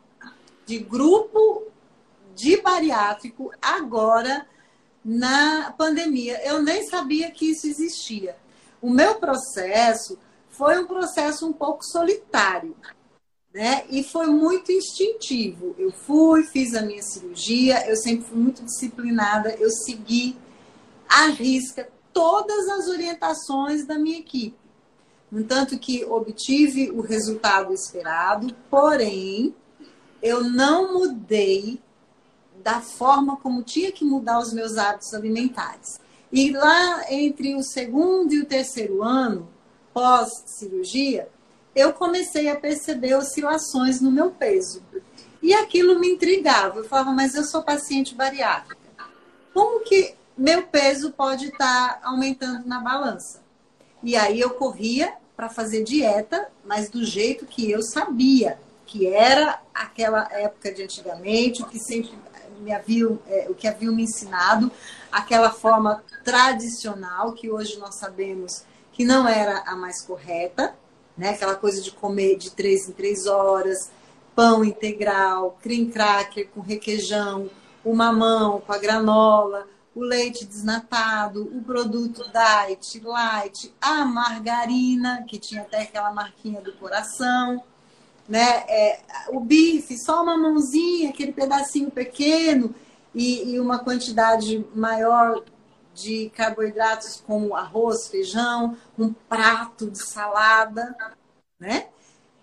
[0.66, 1.68] de grupo
[2.35, 4.47] de bariátrico agora
[5.03, 6.40] na pandemia.
[6.47, 8.37] Eu nem sabia que isso existia.
[8.83, 10.18] O meu processo
[10.51, 12.77] foi um processo um pouco solitário,
[13.55, 13.85] né?
[13.88, 15.75] E foi muito instintivo.
[15.79, 20.37] Eu fui, fiz a minha cirurgia, eu sempre fui muito disciplinada, eu segui
[21.09, 24.57] à risca todas as orientações da minha equipe.
[25.31, 29.55] No tanto que obtive o resultado esperado, porém,
[30.23, 31.81] eu não mudei
[32.62, 36.01] da forma como tinha que mudar os meus hábitos alimentares.
[36.33, 39.49] E lá entre o segundo e o terceiro ano,
[39.93, 41.29] pós-cirurgia,
[41.75, 44.83] eu comecei a perceber oscilações no meu peso.
[45.43, 46.79] E aquilo me intrigava.
[46.79, 48.79] Eu falava, mas eu sou paciente bariátrica.
[49.53, 53.42] Como que meu peso pode estar aumentando na balança?
[54.03, 59.61] E aí eu corria para fazer dieta, mas do jeito que eu sabia, que era
[59.75, 62.12] aquela época de antigamente, o que sempre
[62.61, 64.70] me haviam, é, o que haviam me ensinado,
[65.11, 70.75] aquela forma tradicional que hoje nós sabemos que não era a mais correta,
[71.16, 71.31] né?
[71.31, 73.90] Aquela coisa de comer de três em três horas,
[74.35, 77.51] pão integral, cream cracker com requeijão,
[77.85, 85.38] o mamão com a granola, o leite desnatado, o produto diet, light, a margarina, que
[85.38, 87.62] tinha até aquela marquinha do coração,
[88.28, 88.64] né?
[88.68, 92.74] É, o bife, só uma mãozinha, aquele pedacinho pequeno
[93.14, 95.44] e, e uma quantidade maior
[95.94, 100.96] de carboidratos como arroz, feijão, um prato de salada,
[101.59, 101.88] né?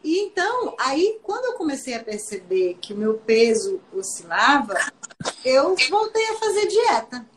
[0.04, 4.76] E então, aí, quando eu comecei a perceber que o meu peso oscilava,
[5.46, 7.31] eu voltei a fazer dieta.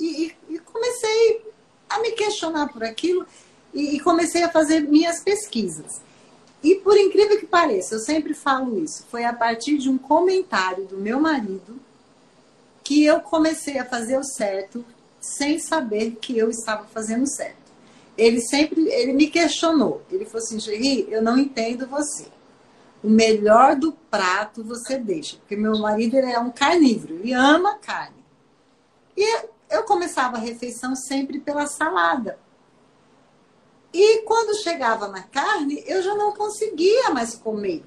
[0.00, 1.44] E, e, comecei
[1.88, 3.26] a me questionar por aquilo
[3.74, 6.00] e, e comecei a fazer minhas pesquisas.
[6.62, 10.86] E por incrível que pareça, eu sempre falo isso, foi a partir de um comentário
[10.86, 11.80] do meu marido
[12.82, 14.84] que eu comecei a fazer o certo
[15.20, 17.56] sem saber que eu estava fazendo certo.
[18.16, 20.02] Ele sempre, ele me questionou.
[20.10, 22.26] Ele falou assim, Gerry, eu não entendo você.
[23.02, 27.78] O melhor do prato você deixa, porque meu marido ele é um carnívoro, ele ama
[27.78, 28.22] carne.
[29.16, 32.38] E eu começava a refeição sempre pela salada.
[33.92, 37.84] E quando chegava na carne, eu já não conseguia mais comer.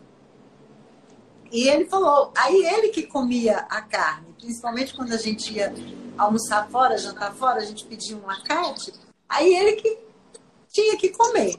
[1.51, 5.73] E ele falou, aí ele que comia a carne, principalmente quando a gente ia
[6.17, 8.93] almoçar fora, jantar fora, a gente pedia um lacate,
[9.29, 9.99] aí ele que
[10.69, 11.55] tinha que comer.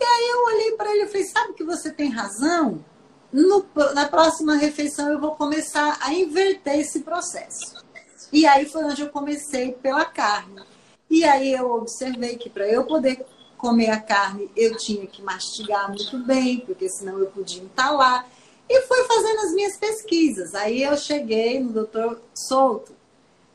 [0.00, 2.82] E aí eu olhei para ele e falei, sabe que você tem razão?
[3.30, 7.76] No, na próxima refeição eu vou começar a inverter esse processo.
[8.32, 10.62] E aí foi onde eu comecei pela carne.
[11.10, 13.24] E aí eu observei que para eu poder
[13.58, 18.26] comer a carne, eu tinha que mastigar muito bem, porque senão eu podia entalar.
[18.68, 20.54] E fui fazendo as minhas pesquisas.
[20.54, 22.94] Aí eu cheguei no doutor Souto.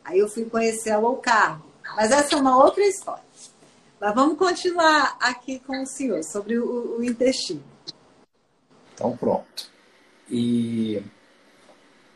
[0.06, 1.60] Aí eu fui conhecer a low carb.
[1.96, 3.24] Mas essa é uma outra história.
[4.00, 7.64] Mas vamos continuar aqui com o senhor sobre o, o intestino.
[8.94, 9.72] Então, pronto.
[10.30, 11.02] E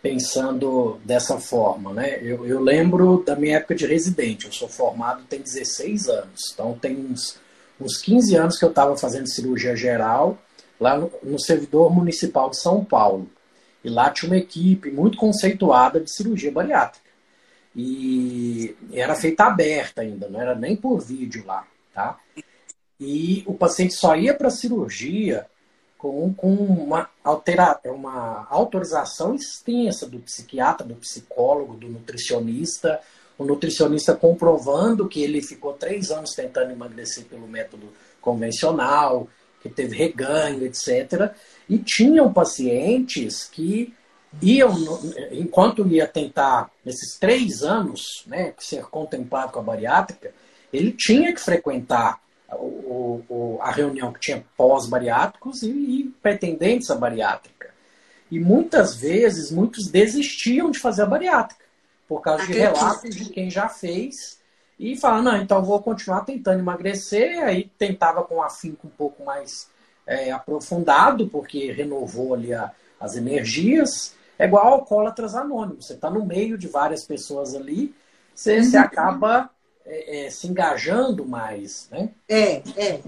[0.02, 2.18] pensando dessa forma, né?
[2.22, 4.48] Eu, eu, lembro da minha época de residente.
[4.48, 6.52] Eu sou formado tem 16 anos.
[6.54, 7.40] Então, tem uns,
[7.80, 10.40] uns 15 anos que eu estava fazendo cirurgia geral
[10.80, 13.30] lá no, no servidor municipal de São Paulo.
[13.84, 17.10] E lá tinha uma equipe muito conceituada de cirurgia bariátrica.
[17.76, 22.20] E era feita aberta ainda, não era nem por vídeo lá, tá?
[23.00, 25.46] E o paciente só ia para a cirurgia
[26.02, 33.00] com, com uma, altera, uma autorização extensa do psiquiatra, do psicólogo, do nutricionista,
[33.38, 37.88] o nutricionista comprovando que ele ficou três anos tentando emagrecer pelo método
[38.20, 39.28] convencional,
[39.62, 41.36] que teve reganho, etc.
[41.70, 43.94] E tinham pacientes que
[44.42, 44.74] iam,
[45.32, 50.34] enquanto ia tentar, nesses três anos, né, ser contemplado com a bariátrica,
[50.74, 52.20] ele tinha que frequentar
[52.56, 57.72] o, o, a reunião que tinha pós-bariátricos e, e pretendentes à bariátrica.
[58.30, 61.66] E muitas vezes, muitos desistiam de fazer a bariátrica,
[62.08, 64.40] por causa de relatos de quem já fez,
[64.80, 69.24] e falavam, não, então vou continuar tentando emagrecer, aí tentava com um afinco um pouco
[69.24, 69.70] mais
[70.08, 74.16] é, aprofundado, porque renovou ali a, as energias.
[74.40, 77.94] É igual alcoólatras anônimos, você está no meio de várias pessoas ali,
[78.34, 78.64] você, uhum.
[78.64, 79.52] você acaba
[79.86, 82.10] é, é, se engajando mais, né?
[82.28, 83.02] É, é.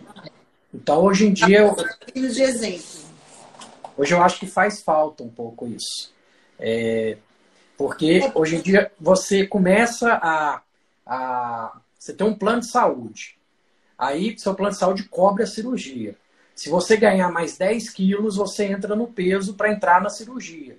[0.73, 1.59] Então, hoje em dia...
[1.59, 1.75] Eu,
[2.15, 3.03] de exemplo.
[3.97, 6.11] Hoje eu acho que faz falta um pouco isso.
[6.59, 7.17] É,
[7.77, 8.31] porque é.
[8.33, 10.61] hoje em dia você começa a,
[11.05, 11.77] a...
[11.97, 13.37] Você tem um plano de saúde.
[13.97, 16.15] Aí, seu plano de saúde cobre a cirurgia.
[16.55, 20.77] Se você ganhar mais 10 quilos, você entra no peso para entrar na cirurgia.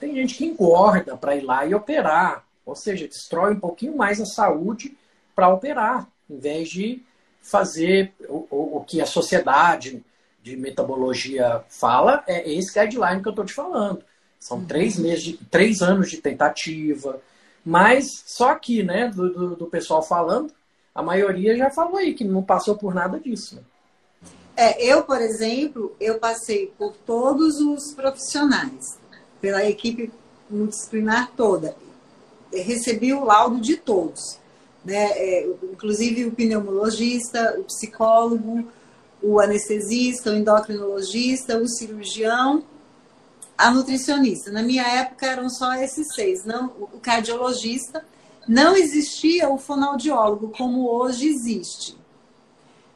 [0.00, 2.44] Tem gente que engorda para ir lá e operar.
[2.64, 4.96] Ou seja, destrói um pouquinho mais a saúde
[5.36, 7.04] para operar, em vez de
[7.42, 10.02] fazer o, o, o, que a sociedade
[10.42, 14.02] de metabologia fala, é esse guideline que eu estou te falando.
[14.40, 14.64] São uhum.
[14.64, 17.20] três meses, de, três anos de tentativa.
[17.64, 20.52] Mas só aqui, né, do, do, do, pessoal falando,
[20.94, 23.56] a maioria já falou aí que não passou por nada disso.
[23.56, 23.62] Né?
[24.56, 28.98] É, eu, por exemplo, eu passei por todos os profissionais,
[29.40, 30.10] pela equipe
[30.48, 31.76] multidisciplinar toda.
[32.52, 34.38] Recebi o laudo de todos
[34.86, 35.10] né?
[35.16, 38.68] É, inclusive o pneumologista, o psicólogo,
[39.20, 42.62] o anestesista, o endocrinologista, o cirurgião,
[43.58, 44.52] a nutricionista.
[44.52, 48.04] Na minha época eram só esses seis, não o cardiologista.
[48.46, 51.96] Não existia o fonoaudiólogo como hoje existe.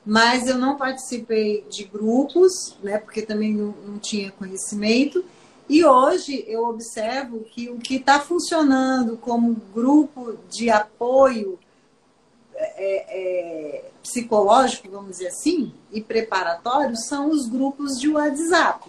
[0.07, 5.25] Mas eu não participei de grupos, né, porque também não, não tinha conhecimento.
[5.69, 11.59] E hoje eu observo que o que está funcionando como grupo de apoio
[12.61, 18.89] é, é, psicológico, vamos dizer assim, e preparatório são os grupos de WhatsApp.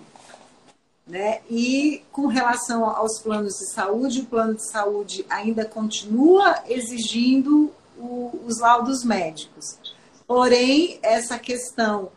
[1.08, 1.42] Né?
[1.50, 8.40] E com relação aos planos de saúde, o plano de saúde ainda continua exigindo o,
[8.46, 9.78] os laudos médicos.
[10.26, 12.10] Porém, essa questão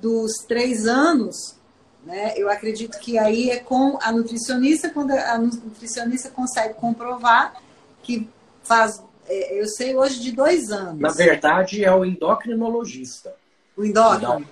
[0.00, 1.56] dos três anos,
[2.04, 7.60] né, eu acredito que aí é com a nutricionista, quando a nutricionista consegue comprovar
[8.02, 8.28] que
[8.62, 11.00] faz eu sei hoje de dois anos.
[11.00, 13.34] Na verdade, é o endocrinologista.
[13.76, 14.46] O endócrino?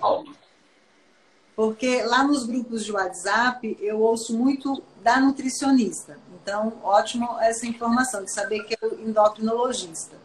[1.55, 6.17] Porque lá nos grupos de WhatsApp eu ouço muito da nutricionista.
[6.41, 10.15] Então, ótimo essa informação, de saber que é o endocrinologista.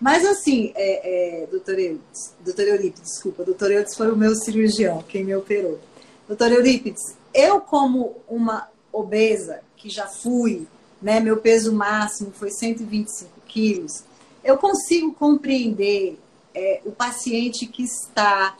[0.00, 5.24] Mas assim, é, é, doutor, Euripides, doutor desculpa, doutor Eurípides foi o meu cirurgião, quem
[5.24, 5.80] me operou.
[6.28, 10.66] Doutor Eurípides, eu como uma obesa, que já fui,
[11.04, 14.02] né, meu peso máximo foi 125 quilos,
[14.42, 16.18] eu consigo compreender
[16.54, 18.56] é, o paciente que está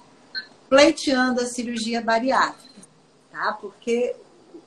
[0.69, 2.83] pleiteando a cirurgia bariátrica,
[3.33, 3.57] tá?
[3.59, 4.15] Porque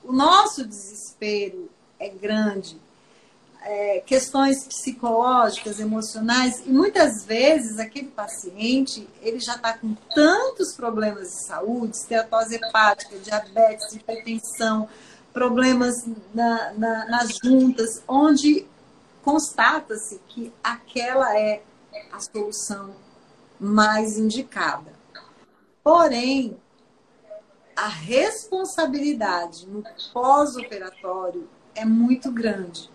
[0.02, 2.76] o nosso desespero é grande,
[3.62, 11.28] é, questões psicológicas, emocionais, e muitas vezes aquele paciente ele já está com tantos problemas
[11.28, 14.88] de saúde, esteatose hepática, diabetes, hipertensão,
[15.38, 18.66] problemas na, na, nas juntas, onde
[19.22, 21.62] constata-se que aquela é
[22.12, 22.90] a solução
[23.60, 24.92] mais indicada.
[25.80, 26.56] Porém,
[27.76, 32.90] a responsabilidade no pós-operatório é muito grande.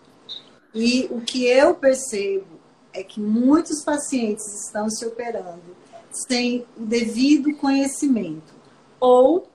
[0.76, 2.60] E o que eu percebo
[2.92, 5.78] é que muitos pacientes estão se operando
[6.12, 8.54] sem o devido conhecimento
[9.00, 9.48] ou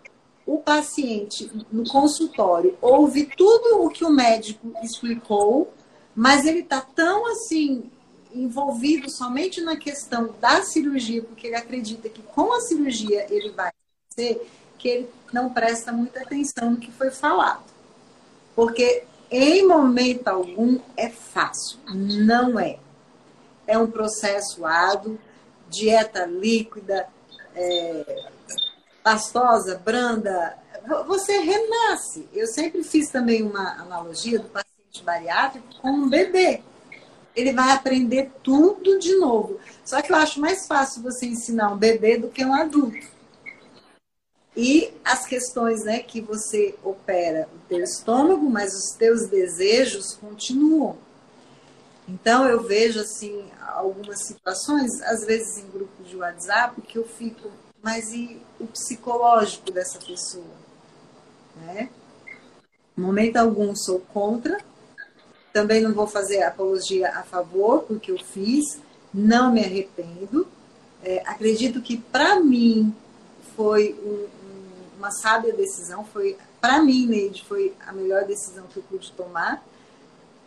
[0.49, 5.71] o paciente no consultório ouve tudo o que o médico explicou,
[6.17, 7.91] mas ele está tão assim
[8.35, 13.71] envolvido somente na questão da cirurgia, porque ele acredita que com a cirurgia ele vai
[14.09, 17.65] ser, que ele não presta muita atenção no que foi falado.
[18.57, 22.79] Porque em momento algum é fácil, não é.
[23.67, 25.19] É um processo árduo,
[25.69, 27.07] dieta líquida,
[27.55, 28.31] é,
[29.03, 30.57] pastosa, branda,
[31.07, 32.29] você renasce.
[32.33, 36.63] Eu sempre fiz também uma analogia do paciente bariátrico com um bebê.
[37.35, 39.61] Ele vai aprender tudo de novo.
[39.85, 43.07] Só que eu acho mais fácil você ensinar um bebê do que um adulto.
[44.57, 50.99] E as questões né, que você opera o teu estômago, mas os teus desejos continuam.
[52.09, 57.51] Então eu vejo assim algumas situações, às vezes em grupos de WhatsApp, que eu fico
[57.83, 60.45] mas e o psicológico dessa pessoa?
[61.57, 61.89] Né?
[62.97, 64.59] Momento algum sou contra,
[65.53, 68.81] também não vou fazer apologia a favor, porque eu fiz,
[69.13, 70.47] não me arrependo,
[71.01, 72.93] É, acredito que para mim
[73.55, 78.79] foi um, um, uma sábia decisão, foi para mim, Neide, foi a melhor decisão que
[78.79, 79.65] eu pude tomar.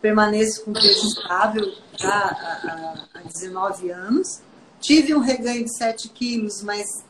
[0.00, 1.72] Permaneço com peso estável
[2.02, 4.40] há, há 19 anos.
[4.78, 7.02] Tive um reganho de 7 quilos, mas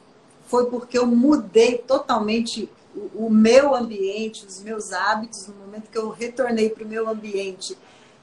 [0.53, 2.69] foi porque eu mudei totalmente
[3.15, 5.47] o, meu ambiente, os meus hábitos.
[5.47, 7.75] No momento que eu retornei para o meu ambiente,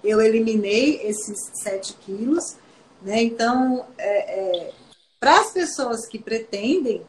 [0.04, 2.56] eu eliminei esses 7 quilos.
[3.02, 3.24] Né?
[3.24, 4.74] Então, é, é,
[5.20, 7.04] para as pessoas que pretendem,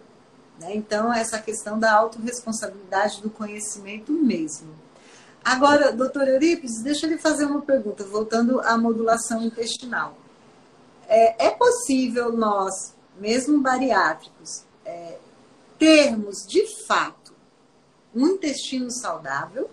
[0.59, 0.75] né?
[0.75, 4.71] então, essa questão da autorresponsabilidade do conhecimento mesmo.
[5.45, 10.17] Agora, doutor Eurípides, deixa eu lhe fazer uma pergunta, voltando à modulação intestinal.
[11.07, 15.19] É, é possível nós, mesmo bariátricos, é,
[15.79, 17.35] termos de fato
[18.15, 19.71] um intestino saudável,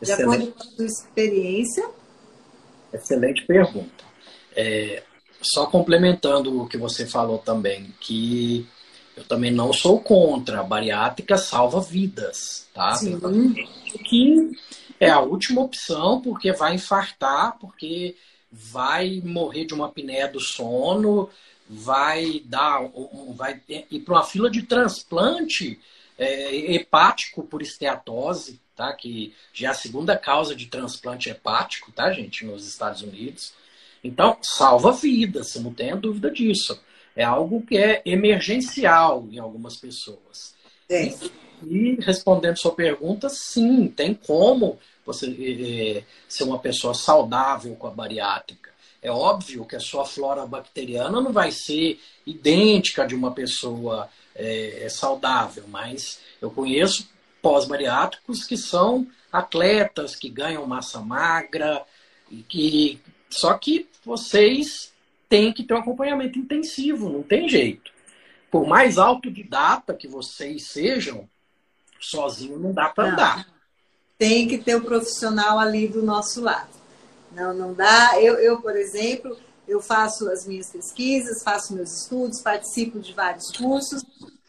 [0.00, 0.16] Excelente.
[0.16, 1.90] de acordo com a sua experiência?
[2.92, 4.04] Excelente pergunta.
[4.54, 5.02] É,
[5.40, 8.66] só complementando o que você falou também, que
[9.16, 10.60] eu também não sou contra.
[10.60, 12.94] A bariátrica salva vidas, tá?
[12.94, 13.18] Sim.
[14.04, 14.50] Que
[15.00, 18.16] é a última opção, porque vai infartar, porque
[18.50, 21.28] vai morrer de uma apneia do sono,
[21.68, 22.80] vai dar,
[23.34, 25.78] vai ir para uma fila de transplante
[26.18, 28.92] é, hepático por esteatose, tá?
[28.92, 33.52] Que já é a segunda causa de transplante hepático, tá, gente, nos Estados Unidos.
[34.02, 36.80] Então, salva vidas, não tenha dúvida disso.
[37.14, 40.54] É algo que é emergencial em algumas pessoas.
[40.88, 41.06] É.
[41.06, 41.32] E,
[41.64, 47.90] e, respondendo sua pergunta, sim, tem como você é, ser uma pessoa saudável com a
[47.90, 48.70] bariátrica.
[49.06, 54.88] É óbvio que a sua flora bacteriana não vai ser idêntica de uma pessoa é,
[54.90, 57.08] saudável, mas eu conheço
[57.40, 61.84] pós-bariátricos que são atletas que ganham massa magra
[62.28, 63.00] e que
[63.30, 64.92] só que vocês
[65.28, 67.92] tem que ter um acompanhamento intensivo, não tem jeito.
[68.50, 71.28] Por mais autodidata que vocês sejam,
[72.00, 73.46] sozinho não dá para andar.
[74.18, 76.75] Tem que ter o um profissional ali do nosso lado.
[77.36, 78.18] Não, não dá.
[78.18, 79.36] Eu, eu, por exemplo,
[79.68, 84.02] eu faço as minhas pesquisas, faço meus estudos, participo de vários cursos,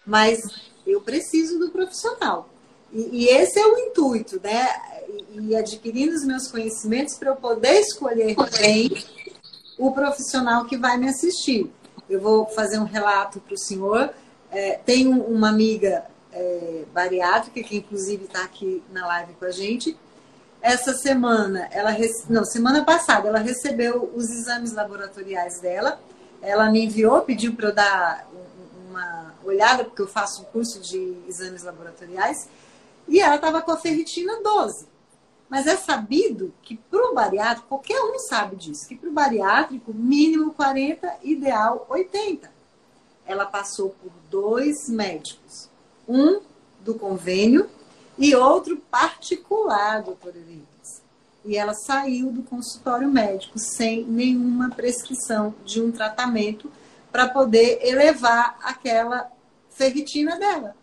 [0.05, 0.41] mas
[0.85, 2.47] eu preciso do profissional.
[2.93, 4.69] E, e esse é o intuito, né?
[5.33, 8.89] E, e adquirindo os meus conhecimentos para eu poder escolher bem
[9.77, 11.69] o profissional que vai me assistir.
[12.09, 14.13] Eu vou fazer um relato para o senhor.
[14.49, 19.97] É, tenho uma amiga é, bariátrica, que inclusive está aqui na live com a gente.
[20.67, 21.95] Essa semana, ela
[22.29, 25.97] não, semana passada, ela recebeu os exames laboratoriais dela.
[26.41, 28.29] Ela me enviou, pediu para eu dar
[28.89, 32.49] uma olhada, porque eu faço um curso de exames laboratoriais.
[33.07, 34.85] E ela estava com a ferritina 12.
[35.47, 39.93] Mas é sabido que para o bariátrico, qualquer um sabe disso, que para o bariátrico,
[39.93, 42.51] mínimo 40, ideal 80.
[43.25, 45.69] Ela passou por dois médicos,
[46.05, 46.41] um
[46.81, 47.69] do convênio
[48.17, 51.01] e outro particular, doutor Eurípides.
[51.45, 56.71] E ela saiu do consultório médico sem nenhuma prescrição de um tratamento
[57.11, 59.31] para poder elevar aquela
[59.69, 60.75] ferritina dela.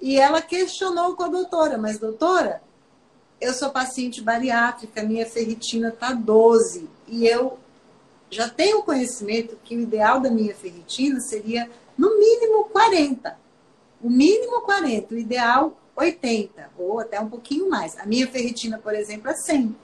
[0.00, 2.62] E ela questionou com a doutora, mas doutora,
[3.40, 7.58] eu sou paciente bariátrica, minha ferritina está 12 e eu
[8.30, 11.68] já tenho conhecimento que o ideal da minha ferritina seria
[11.98, 13.36] no mínimo 40.
[14.00, 17.98] O mínimo 40, o ideal 80 ou até um pouquinho mais.
[17.98, 19.76] A minha ferritina, por exemplo, é 100.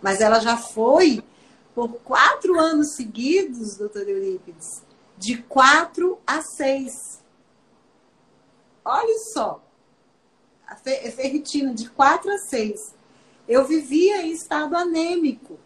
[0.00, 1.22] Mas ela já foi
[1.74, 4.82] por quatro anos seguidos, doutor Eurípides,
[5.16, 7.22] de 4 a 6.
[8.84, 9.62] Olha só,
[10.66, 12.94] a ferritina de 4 a 6
[13.48, 15.58] eu vivia em estado anêmico.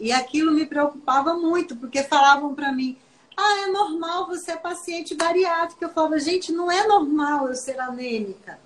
[0.00, 2.96] E aquilo me preocupava muito, porque falavam para mim:
[3.40, 5.84] ah, é normal você é paciente bariátrica.
[5.84, 8.58] Eu falava: gente, não é normal eu ser anêmica.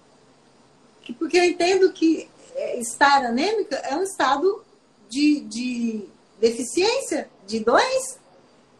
[1.18, 4.64] Porque eu entendo que é, estar anêmica é um estado
[5.10, 6.08] de, de
[6.40, 8.18] deficiência, de doença,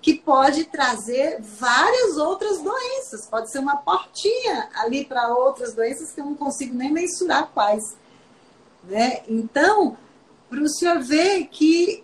[0.01, 3.27] que pode trazer várias outras doenças.
[3.27, 7.83] Pode ser uma portinha ali para outras doenças que eu não consigo nem mensurar quais.
[8.85, 9.23] Né?
[9.29, 9.99] Então,
[10.49, 12.03] para o senhor ver que,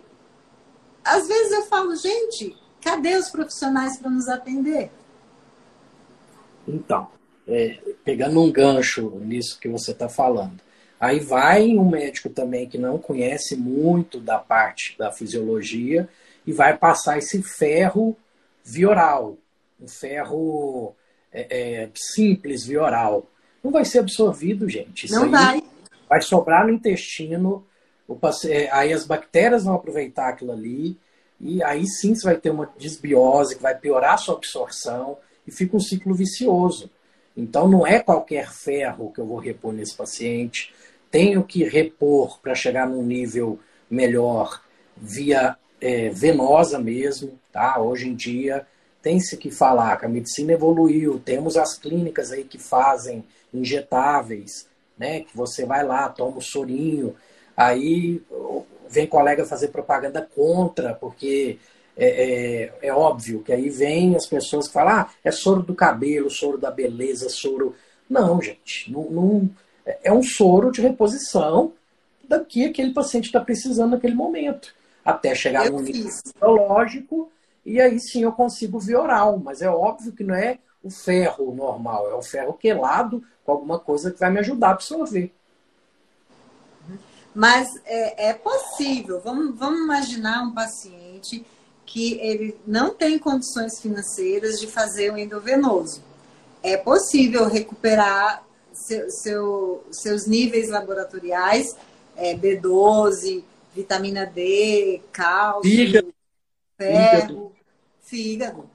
[1.03, 4.91] às vezes eu falo, gente, cadê os profissionais para nos atender?
[6.67, 7.07] Então,
[7.47, 10.59] é, pegando um gancho nisso que você está falando,
[10.99, 16.07] aí vai um médico também que não conhece muito da parte da fisiologia
[16.45, 18.15] e vai passar esse ferro
[18.63, 19.37] vioral,
[19.81, 20.95] um ferro
[21.31, 23.29] é, é, simples vioral.
[23.63, 25.05] Não vai ser absorvido, gente.
[25.05, 25.61] Isso não vai
[26.09, 27.63] vai sobrar no intestino,
[28.47, 30.97] é, aí as bactérias vão aproveitar aquilo ali,
[31.39, 35.17] e aí sim você vai ter uma desbiose que vai piorar a sua absorção
[35.47, 36.89] e fica um ciclo vicioso.
[37.35, 40.73] Então não é qualquer ferro que eu vou repor nesse paciente,
[41.09, 43.59] tenho que repor para chegar num nível
[43.89, 44.61] melhor
[44.97, 47.79] via é, venosa mesmo, tá?
[47.79, 48.67] Hoje em dia
[49.01, 53.23] tem-se que falar que a medicina evoluiu, temos as clínicas aí que fazem
[53.53, 54.67] injetáveis,
[54.97, 55.21] né?
[55.21, 57.15] Que você vai lá, toma o sorinho,
[57.55, 58.21] aí
[58.89, 61.57] vem colega fazer propaganda contra, porque
[61.95, 65.75] é, é, é, óbvio que aí vem as pessoas que falam, ah, é soro do
[65.75, 67.75] cabelo, soro da beleza, soro.
[68.09, 69.49] Não, gente, não, não
[70.03, 71.73] é um soro de reposição
[72.23, 74.73] do que aquele paciente está precisando naquele momento,
[75.03, 77.31] até chegar eu no nível biológico,
[77.65, 81.53] e aí sim eu consigo via oral, mas é óbvio que não é o ferro
[81.53, 85.33] normal, é o ferro quelado com alguma coisa que vai me ajudar a absorver.
[87.33, 91.45] Mas é, é possível, vamos, vamos imaginar um paciente
[91.85, 96.03] que ele não tem condições financeiras de fazer o endovenoso.
[96.61, 101.75] É possível recuperar seu, seu, seus níveis laboratoriais,
[102.15, 106.13] é, B12, vitamina D, cálcio, fígado,
[106.77, 107.51] ferro,
[108.01, 108.69] fígado.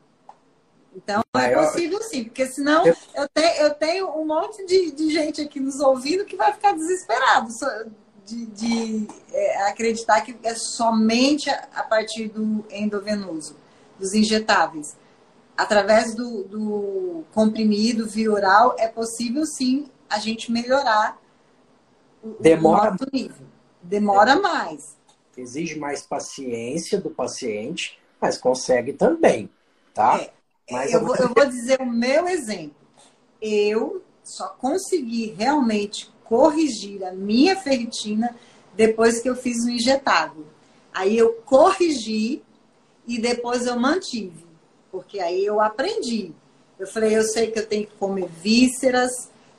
[0.97, 5.11] Então é possível sim, porque senão eu, eu, tenho, eu tenho um monte de, de
[5.11, 7.49] gente aqui nos ouvindo que vai ficar desesperado
[8.25, 13.57] de, de é, acreditar que é somente a partir do endovenoso,
[13.99, 14.97] dos injetáveis.
[15.57, 21.19] Através do, do comprimido via oral, é possível sim a gente melhorar
[22.23, 22.93] o, Demora...
[22.93, 23.47] o nível.
[23.83, 24.37] Demora é.
[24.37, 24.97] mais.
[25.37, 29.51] Exige mais paciência do paciente, mas consegue também,
[29.93, 30.21] tá?
[30.21, 30.33] É.
[30.71, 32.77] Mas eu, vou, eu vou dizer o meu exemplo.
[33.41, 38.35] Eu só consegui realmente corrigir a minha ferritina
[38.75, 40.47] depois que eu fiz o injetado.
[40.93, 42.43] Aí eu corrigi
[43.07, 44.47] e depois eu mantive,
[44.91, 46.33] porque aí eu aprendi.
[46.79, 49.11] Eu falei, eu sei que eu tenho que comer vísceras,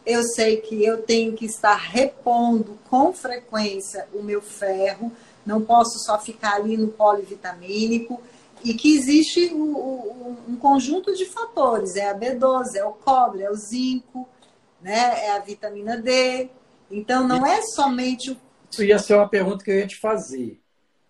[0.05, 5.11] eu sei que eu tenho que estar repondo com frequência o meu ferro,
[5.45, 8.21] não posso só ficar ali no polivitamínico,
[8.63, 13.51] e que existe um, um conjunto de fatores, é a B12, é o cobre, é
[13.51, 14.27] o zinco,
[14.85, 15.25] né?
[15.25, 16.47] É a vitamina D.
[16.91, 18.37] Então não é somente o.
[18.69, 20.61] Isso ia ser uma pergunta que eu ia te fazer,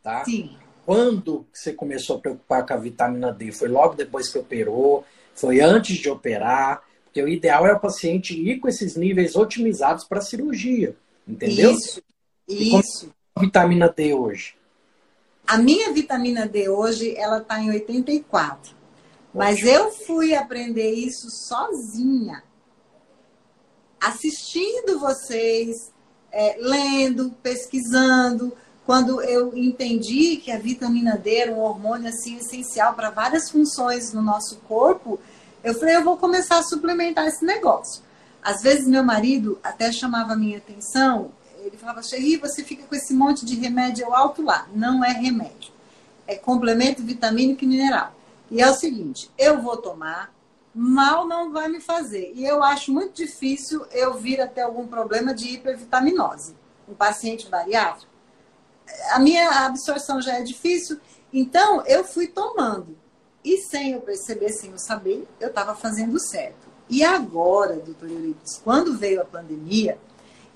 [0.02, 0.24] tá?
[0.24, 0.56] Sim.
[0.86, 3.52] Quando você começou a preocupar com a vitamina D?
[3.52, 5.04] Foi logo depois que operou?
[5.34, 6.84] Foi antes de operar?
[7.04, 10.96] Porque o ideal é o paciente ir com esses níveis otimizados para a cirurgia,
[11.28, 11.72] entendeu?
[11.72, 12.02] Isso.
[12.48, 13.12] E Isso.
[13.36, 14.56] a vitamina D hoje?
[15.46, 18.74] A minha vitamina D hoje, ela está em 84.
[19.34, 22.42] Mas eu fui aprender isso sozinha
[24.06, 25.91] assistindo vocês,
[26.32, 28.53] é, lendo, pesquisando.
[28.86, 34.14] Quando eu entendi que a vitamina D era um hormônio assim essencial para várias funções
[34.14, 35.20] no nosso corpo,
[35.64, 38.03] eu falei, eu vou começar a suplementar esse negócio.
[38.43, 42.93] Às vezes meu marido até chamava a minha atenção, ele falava, Xerri, você fica com
[42.93, 44.68] esse monte de remédio alto lá.
[44.76, 45.74] Não é remédio.
[46.28, 48.14] É complemento vitamínico e mineral.
[48.51, 50.32] E é o seguinte, eu vou tomar,
[50.76, 52.34] mal não vai me fazer.
[52.36, 56.54] E eu acho muito difícil eu vir até algum problema de hipervitaminose.
[56.88, 58.12] Um paciente bariátrico,
[59.12, 61.00] a minha absorção já é difícil,
[61.32, 62.96] então eu fui tomando.
[63.44, 66.68] E sem eu perceber, sem eu saber, eu estava fazendo certo.
[66.90, 69.98] E agora, doutor Euripides, quando veio a pandemia,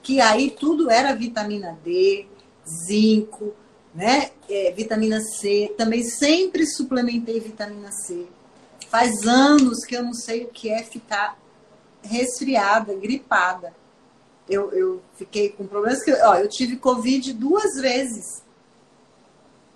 [0.04, 2.28] que aí tudo era vitamina D,
[2.68, 3.54] zinco,
[3.94, 4.32] né?
[4.50, 8.28] É, vitamina C, também sempre suplementei vitamina C
[8.90, 11.38] Faz anos que eu não sei o que é ficar
[12.02, 13.72] resfriada, gripada.
[14.50, 16.12] Eu, eu fiquei com problemas que.
[16.12, 18.42] Ó, eu tive Covid duas vezes.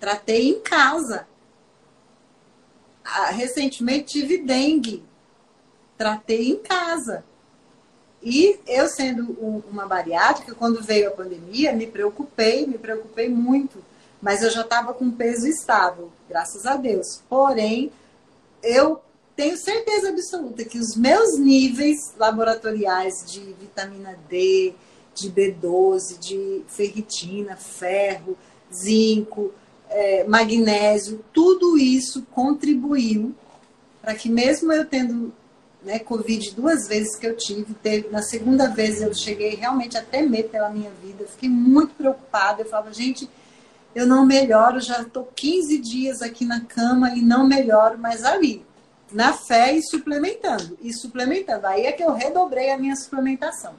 [0.00, 1.28] Tratei em casa.
[3.04, 5.04] Ah, recentemente tive dengue.
[5.96, 7.24] Tratei em casa.
[8.20, 9.30] E eu, sendo
[9.70, 13.84] uma bariátrica, quando veio a pandemia, me preocupei, me preocupei muito.
[14.20, 17.22] Mas eu já estava com peso estável, graças a Deus.
[17.28, 17.92] Porém,
[18.64, 19.00] eu
[19.36, 24.74] tenho certeza absoluta que os meus níveis laboratoriais de vitamina D,
[25.14, 28.36] de B12, de ferritina, ferro,
[28.72, 29.52] zinco,
[29.88, 33.34] é, magnésio, tudo isso contribuiu
[34.00, 35.32] para que mesmo eu tendo
[35.82, 40.02] né, Covid duas vezes que eu tive, teve, na segunda vez eu cheguei realmente a
[40.02, 43.28] temer pela minha vida, fiquei muito preocupada, eu falava, gente,
[43.94, 48.64] eu não melhoro, já estou 15 dias aqui na cama e não melhoro, mas ali,
[49.12, 51.66] na fé e suplementando, e suplementando.
[51.66, 53.74] Aí é que eu redobrei a minha suplementação.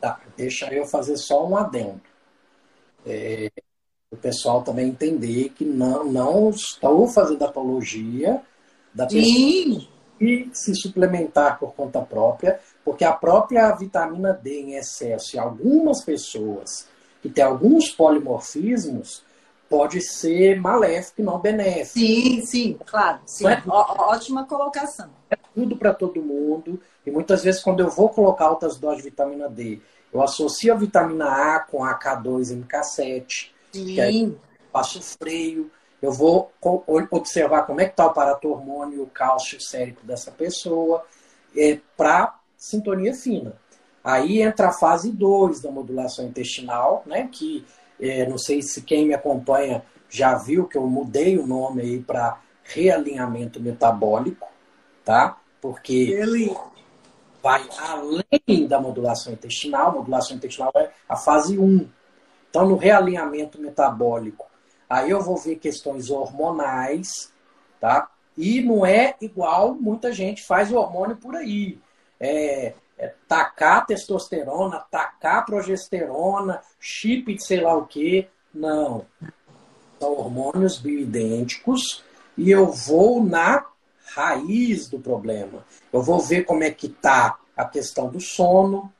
[0.00, 2.00] Tá, deixa eu fazer só um adendo.
[3.06, 3.50] É,
[4.10, 8.42] o pessoal também entender que não, não estou fazendo apologia
[8.92, 9.88] da pessoa Sim.
[10.20, 16.02] e se suplementar por conta própria, porque a própria vitamina D em excesso em algumas
[16.04, 16.89] pessoas
[17.22, 19.22] que têm alguns polimorfismos
[19.68, 21.98] pode ser maléfico e não benéfico.
[21.98, 23.20] Sim, sim, claro.
[23.24, 23.46] Sim.
[23.46, 25.10] É- Ótima colocação.
[25.30, 26.80] É tudo para todo mundo.
[27.06, 29.80] E muitas vezes, quando eu vou colocar altas doses de vitamina D,
[30.12, 34.36] eu associo a vitamina A com a K2 e MK7, Que aí- Sim.
[34.72, 35.70] faço freio,
[36.02, 36.50] eu vou
[37.12, 41.04] observar como é que está o paratormônio, o cálcio sérico dessa pessoa,
[41.56, 43.54] é, para sintonia fina.
[44.02, 47.64] Aí entra a fase 2 da modulação intestinal, né, que
[48.00, 52.00] é, não sei se quem me acompanha já viu que eu mudei o nome aí
[52.00, 54.48] para realinhamento metabólico,
[55.04, 55.38] tá?
[55.60, 56.56] Porque Ele.
[57.42, 59.92] vai além da modulação intestinal.
[59.92, 61.88] Modulação intestinal é a fase 1.
[62.48, 64.46] Então, no realinhamento metabólico,
[64.88, 67.32] aí eu vou ver questões hormonais,
[67.78, 68.10] tá?
[68.36, 71.78] E não é igual muita gente faz o hormônio por aí.
[72.18, 78.28] É, é tacar testosterona, tacar progesterona, chip de sei lá o quê.
[78.52, 79.06] Não.
[79.98, 82.04] São hormônios bioidênticos
[82.36, 83.64] e eu vou na
[84.14, 85.64] raiz do problema.
[85.90, 88.92] Eu vou ver como é que está a questão do sono.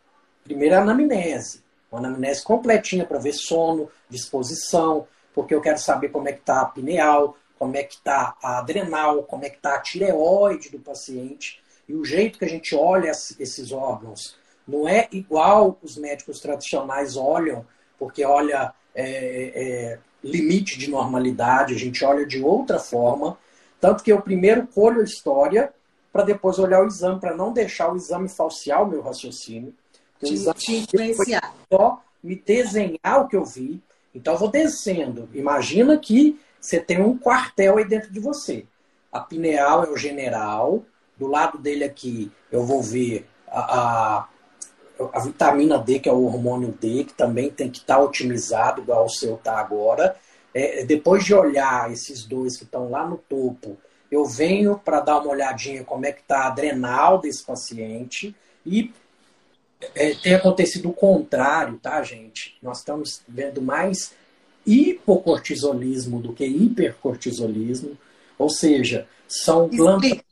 [0.45, 1.63] Primeiro a anamnese.
[1.93, 6.63] Uma anamnese completinha para ver sono, disposição, porque eu quero saber como é que está
[6.63, 10.79] a pineal, como é que está a adrenal, como é que está a tireoide do
[10.79, 11.60] paciente.
[11.91, 14.37] E o jeito que a gente olha esses órgãos
[14.67, 17.67] não é igual os médicos tradicionais olham,
[17.99, 23.37] porque olha é, é, limite de normalidade, a gente olha de outra forma.
[23.81, 25.75] Tanto que eu primeiro colho a história
[26.13, 29.75] para depois olhar o exame, para não deixar o exame falsear o meu raciocínio.
[30.23, 31.53] O Te, exame te influenciar.
[31.73, 33.83] só me desenhar o que eu vi.
[34.15, 35.29] Então eu vou descendo.
[35.35, 38.65] Imagina que você tem um quartel aí dentro de você.
[39.11, 40.85] A pineal é o general.
[41.21, 44.29] Do lado dele aqui eu vou ver a, a,
[45.13, 49.05] a vitamina D, que é o hormônio D, que também tem que estar otimizado, igual
[49.05, 50.17] o seu está agora.
[50.55, 53.77] É, depois de olhar esses dois que estão lá no topo,
[54.11, 58.91] eu venho para dar uma olhadinha como é que está a adrenal desse paciente e
[59.95, 62.57] é, tem acontecido o contrário, tá, gente?
[62.63, 64.15] Nós estamos vendo mais
[64.67, 67.99] hipocortisolismo do que hipercortisolismo,
[68.39, 70.23] ou seja, são glândulas,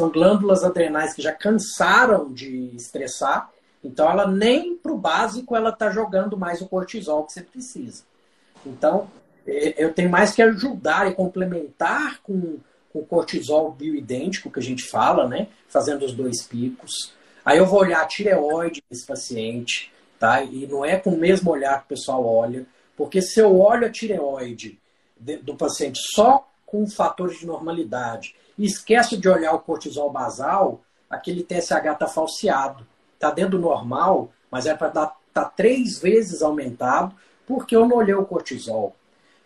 [0.00, 3.50] são glândulas adrenais que já cansaram de estressar,
[3.84, 8.02] então ela nem para o básico ela está jogando mais o cortisol que você precisa.
[8.64, 9.10] Então,
[9.46, 12.58] eu tenho mais que ajudar e complementar com,
[12.90, 15.48] com o cortisol bioidêntico que a gente fala, né?
[15.68, 17.12] Fazendo os dois picos.
[17.44, 20.42] Aí eu vou olhar a tireoide desse paciente, tá?
[20.42, 22.64] E não é com o mesmo olhar que o pessoal olha,
[22.96, 24.78] porque se eu olho a tireoide
[25.42, 31.42] do paciente só com fatores de normalidade e esqueço de olhar o cortisol basal, aquele
[31.42, 32.86] TSH está falseado.
[33.14, 37.96] Está dentro do normal, mas é para estar tá três vezes aumentado, porque eu não
[37.96, 38.94] olhei o cortisol.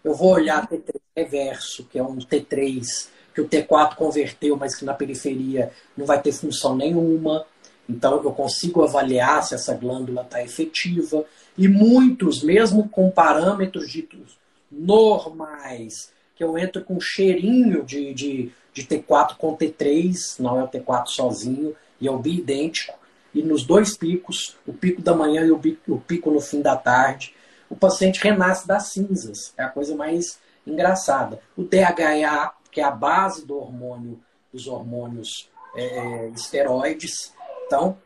[0.03, 4.85] Eu vou olhar T3 reverso, que é um T3 que o T4 converteu, mas que
[4.85, 7.47] na periferia não vai ter função nenhuma.
[7.89, 11.25] Então eu consigo avaliar se essa glândula está efetiva.
[11.57, 14.37] E muitos, mesmo com parâmetros ditos
[14.73, 20.69] normais, que eu entro com cheirinho de, de, de T4 com T3, não é o
[20.69, 22.99] T4 sozinho, e é o biidêntico.
[23.33, 26.61] E nos dois picos, o pico da manhã e o pico, o pico no fim
[26.61, 27.35] da tarde,
[27.69, 29.53] o paciente renasce das cinzas.
[29.57, 31.41] É a coisa mais engraçada.
[31.57, 34.21] O DHA, que é a base do hormônio,
[34.53, 37.35] dos hormônios é, esteroides.
[37.67, 37.99] Então,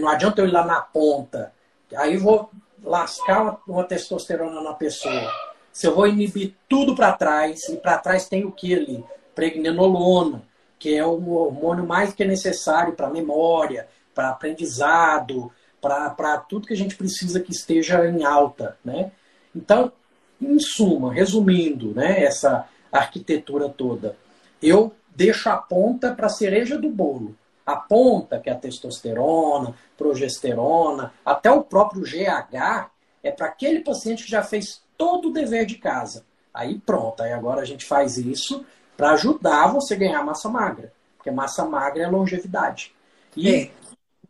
[0.00, 1.52] não adianta eu ir lá na ponta.
[1.94, 2.50] Aí vou
[2.82, 5.30] lascar uma testosterona na pessoa.
[5.76, 9.04] Se eu vou inibir tudo para trás, e para trás tem o que ali?
[9.34, 10.42] Pregnenolona,
[10.78, 16.72] que é o hormônio mais que é necessário para memória, para aprendizado, para tudo que
[16.72, 18.78] a gente precisa que esteja em alta.
[18.82, 19.12] Né?
[19.54, 19.92] Então,
[20.40, 24.16] em suma, resumindo né, essa arquitetura toda,
[24.62, 27.36] eu deixo a ponta para a cereja do bolo.
[27.66, 32.88] A ponta, que é a testosterona, progesterona, até o próprio GH,
[33.22, 36.24] é para aquele paciente que já fez todo o dever de casa.
[36.52, 38.64] Aí pronto, aí agora a gente faz isso
[38.96, 40.92] para ajudar você a ganhar massa magra.
[41.16, 42.94] Porque massa magra é longevidade.
[43.36, 43.70] E é.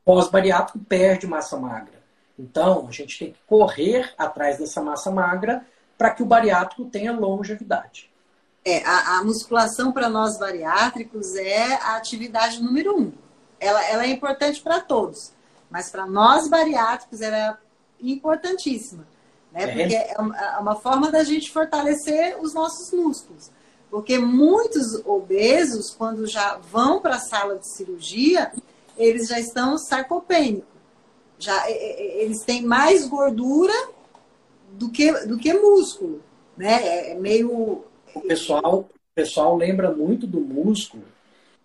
[0.04, 1.96] pós-bariátrico perde massa magra.
[2.38, 5.64] Então, a gente tem que correr atrás dessa massa magra
[5.96, 8.10] para que o bariátrico tenha longevidade.
[8.64, 13.12] É, a, a musculação para nós bariátricos é a atividade número um.
[13.58, 15.32] Ela, ela é importante para todos,
[15.70, 17.56] mas para nós bariátricos ela é
[18.02, 19.06] importantíssima.
[19.56, 19.62] Né?
[19.62, 19.66] É.
[19.68, 23.50] Porque é uma forma da gente fortalecer os nossos músculos.
[23.90, 28.52] Porque muitos obesos, quando já vão para a sala de cirurgia,
[28.98, 30.76] eles já estão sarcopênicos.
[31.38, 33.72] Já, eles têm mais gordura
[34.72, 36.20] do que, do que músculo.
[36.56, 37.12] Né?
[37.12, 37.84] É meio.
[38.14, 41.04] O pessoal, o pessoal lembra muito do músculo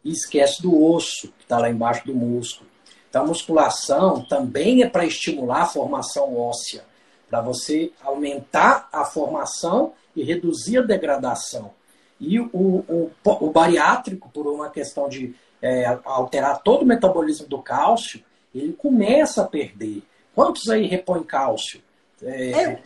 [0.03, 2.69] e esquece do osso que está lá embaixo do músculo.
[3.09, 6.85] Então, a musculação também é para estimular a formação óssea,
[7.31, 11.71] para você aumentar a formação e reduzir a degradação.
[12.19, 17.61] E o, o, o bariátrico, por uma questão de é, alterar todo o metabolismo do
[17.61, 18.21] cálcio,
[18.53, 20.03] ele começa a perder.
[20.35, 21.81] Quantos aí repõem cálcio?
[22.21, 22.79] É, é,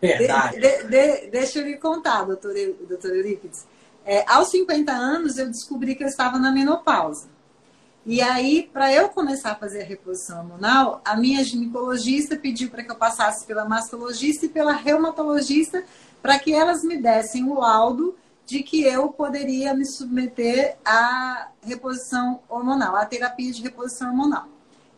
[0.00, 0.58] verdade.
[0.58, 2.54] De, de, de, deixa eu lhe contar, doutor,
[2.88, 3.66] doutor Eurípides.
[4.04, 7.28] É, aos 50 anos, eu descobri que eu estava na menopausa.
[8.04, 12.82] E aí, para eu começar a fazer a reposição hormonal, a minha ginecologista pediu para
[12.82, 15.84] que eu passasse pela mastologista e pela reumatologista
[16.22, 22.40] para que elas me dessem o laudo de que eu poderia me submeter à reposição
[22.48, 24.48] hormonal, à terapia de reposição hormonal.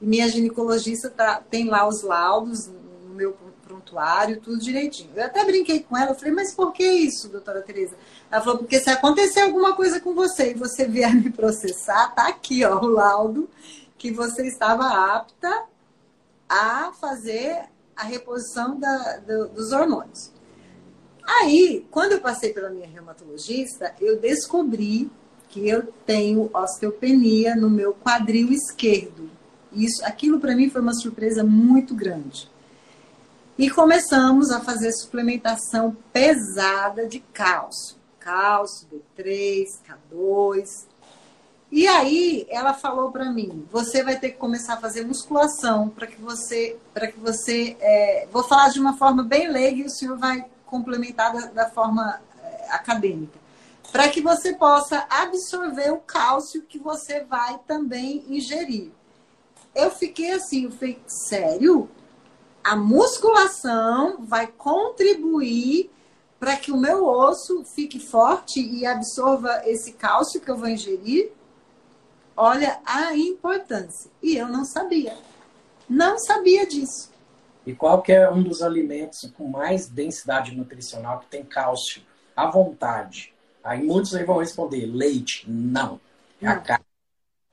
[0.00, 3.36] E minha ginecologista tá, tem lá os laudos no meu
[3.82, 5.10] prontuário, tudo direitinho.
[5.14, 7.94] Eu até brinquei com ela, falei, mas por que isso, doutora Tereza?
[8.30, 12.28] Ela falou, porque se acontecer alguma coisa com você e você vier me processar, tá
[12.28, 13.48] aqui, ó, o laudo
[13.98, 15.64] que você estava apta
[16.48, 17.64] a fazer
[17.94, 20.32] a reposição da, do, dos hormônios.
[21.24, 25.10] Aí, quando eu passei pela minha reumatologista, eu descobri
[25.48, 29.30] que eu tenho osteopenia no meu quadril esquerdo.
[29.72, 32.50] Isso, aquilo para mim foi uma surpresa muito grande.
[33.58, 37.96] E começamos a fazer suplementação pesada de cálcio.
[38.18, 38.88] Cálcio,
[39.18, 40.86] D3, K2.
[41.70, 46.06] E aí ela falou para mim: você vai ter que começar a fazer musculação para
[46.06, 48.26] que você, para que você, é...
[48.32, 52.18] vou falar de uma forma bem leiga e o senhor vai complementar da, da forma
[52.42, 53.38] é, acadêmica,
[53.90, 58.90] para que você possa absorver o cálcio que você vai também ingerir.
[59.74, 61.90] Eu fiquei assim, eu falei, sério?
[62.62, 65.90] A musculação vai contribuir
[66.38, 71.30] para que o meu osso fique forte e absorva esse cálcio que eu vou ingerir.
[72.36, 74.10] Olha a importância.
[74.22, 75.16] E eu não sabia.
[75.88, 77.12] Não sabia disso.
[77.64, 82.02] E qual que é um dos alimentos com mais densidade nutricional que tem cálcio?
[82.34, 83.32] À vontade.
[83.62, 85.44] Aí muitos aí vão responder, leite.
[85.48, 86.00] Não.
[86.40, 86.52] É não.
[86.52, 86.86] a carne.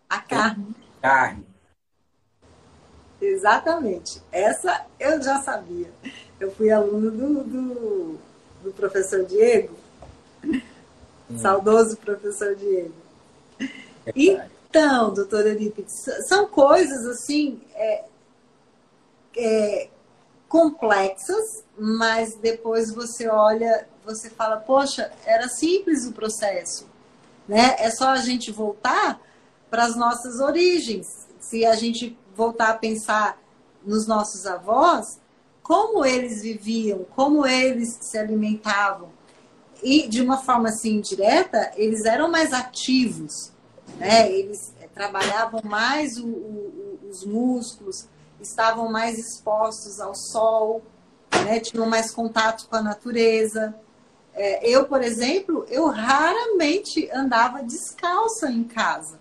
[0.10, 0.76] A carne.
[1.02, 1.49] Carne.
[3.22, 4.22] Exatamente.
[4.32, 5.92] Essa eu já sabia.
[6.40, 8.20] Eu fui aluno do, do,
[8.64, 9.76] do professor Diego,
[10.44, 11.38] hum.
[11.38, 12.94] saudoso professor Diego.
[14.06, 14.12] É
[14.70, 18.06] então, doutora Eurípides, são coisas assim é,
[19.36, 19.90] é,
[20.48, 26.88] complexas, mas depois você olha, você fala, poxa, era simples o processo.
[27.48, 27.76] Né?
[27.80, 29.20] É só a gente voltar
[29.70, 31.28] para as nossas origens.
[31.40, 33.38] Se a gente voltar a pensar
[33.86, 35.20] nos nossos avós,
[35.62, 39.10] como eles viviam, como eles se alimentavam.
[39.84, 43.52] E de uma forma assim indireta, eles eram mais ativos,
[43.98, 44.32] né?
[44.32, 48.08] Eles eh, trabalhavam mais o, o, os músculos,
[48.40, 50.82] estavam mais expostos ao sol,
[51.46, 51.60] né?
[51.60, 53.76] tinham mais contato com a natureza.
[54.34, 59.20] É, eu, por exemplo, eu raramente andava descalça em casa.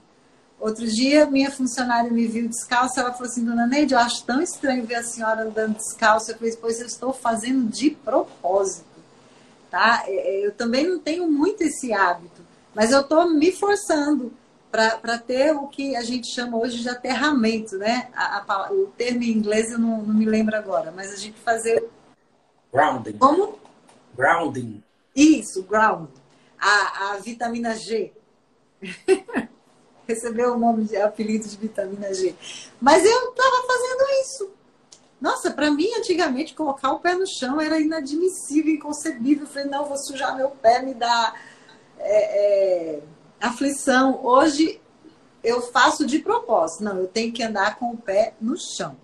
[0.60, 4.42] Outro dia, minha funcionária me viu descalça, ela falou assim, dona Neide, eu acho tão
[4.42, 6.32] estranho ver a senhora andando descalça.
[6.32, 8.84] Eu falei, pois eu estou fazendo de propósito,
[9.70, 10.02] tá?
[10.06, 12.42] É, é, eu também não tenho muito esse hábito,
[12.74, 14.32] mas eu estou me forçando
[14.70, 18.08] para ter o que a gente chama hoje de aterramento, né?
[18.12, 21.38] A, a, o termo em inglês eu não, não, me lembro agora, mas a gente
[21.38, 21.88] fazer...
[22.72, 23.16] Grounding.
[23.16, 23.58] Como?
[24.16, 24.82] Grounding.
[25.14, 26.08] Isso, ground.
[26.60, 28.12] A, a vitamina G.
[30.08, 32.34] recebeu o nome de apelido de vitamina G.
[32.80, 34.50] Mas eu estava fazendo isso.
[35.20, 39.44] Nossa, para mim, antigamente, colocar o pé no chão era inadmissível, inconcebível.
[39.44, 41.34] Eu falei, não, vou sujar meu pé, me dá
[41.98, 43.00] é, é,
[43.38, 44.24] aflição.
[44.24, 44.80] Hoje,
[45.44, 46.84] eu faço de propósito.
[46.84, 48.96] Não, eu tenho que andar com o pé no chão.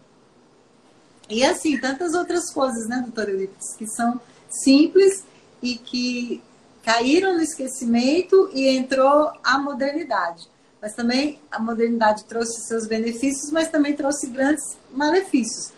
[1.28, 5.24] E assim, tantas outras coisas, né, doutora Eurípides, que são simples
[5.60, 6.42] e que
[6.82, 10.53] caíram no esquecimento e entrou a modernidade.
[10.84, 15.72] Mas também a modernidade trouxe seus benefícios, mas também trouxe grandes malefícios.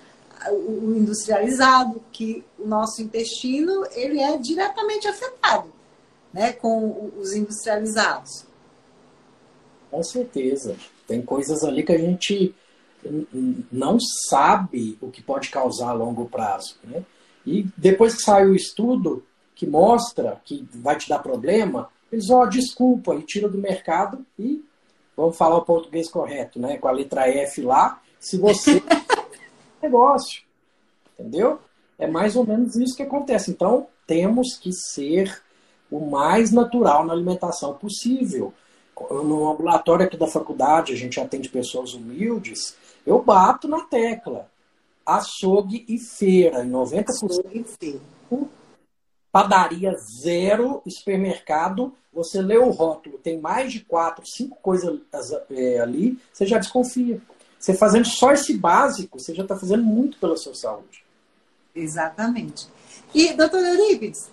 [0.50, 5.72] O industrializado, que o nosso intestino ele é diretamente afetado
[6.32, 8.44] né, com os industrializados.
[9.92, 10.74] Com certeza.
[11.06, 12.52] Tem coisas ali que a gente
[13.70, 13.98] não
[14.28, 16.80] sabe o que pode causar a longo prazo.
[16.82, 17.04] Né?
[17.46, 22.42] E depois que saiu o estudo que mostra que vai te dar problema, eles, ó,
[22.42, 24.64] oh, desculpa, e tira do mercado e
[25.16, 26.76] vamos falar o português correto, né?
[26.76, 28.82] Com a letra F lá, se você
[29.82, 30.42] negócio.
[31.18, 31.58] Entendeu?
[31.98, 33.50] É mais ou menos isso que acontece.
[33.50, 35.42] Então, temos que ser
[35.90, 38.52] o mais natural na alimentação possível.
[39.10, 44.48] No ambulatório aqui da faculdade, a gente atende pessoas humildes, eu bato na tecla.
[45.04, 48.00] Açougue e feira, em 90%.
[49.36, 54.98] Padaria zero, supermercado, você lê o rótulo, tem mais de quatro, cinco coisas
[55.50, 57.20] é, ali, você já desconfia.
[57.58, 61.04] Você fazendo só esse básico, você já está fazendo muito pela sua saúde.
[61.74, 62.66] Exatamente.
[63.14, 64.30] E, doutor Eurípides,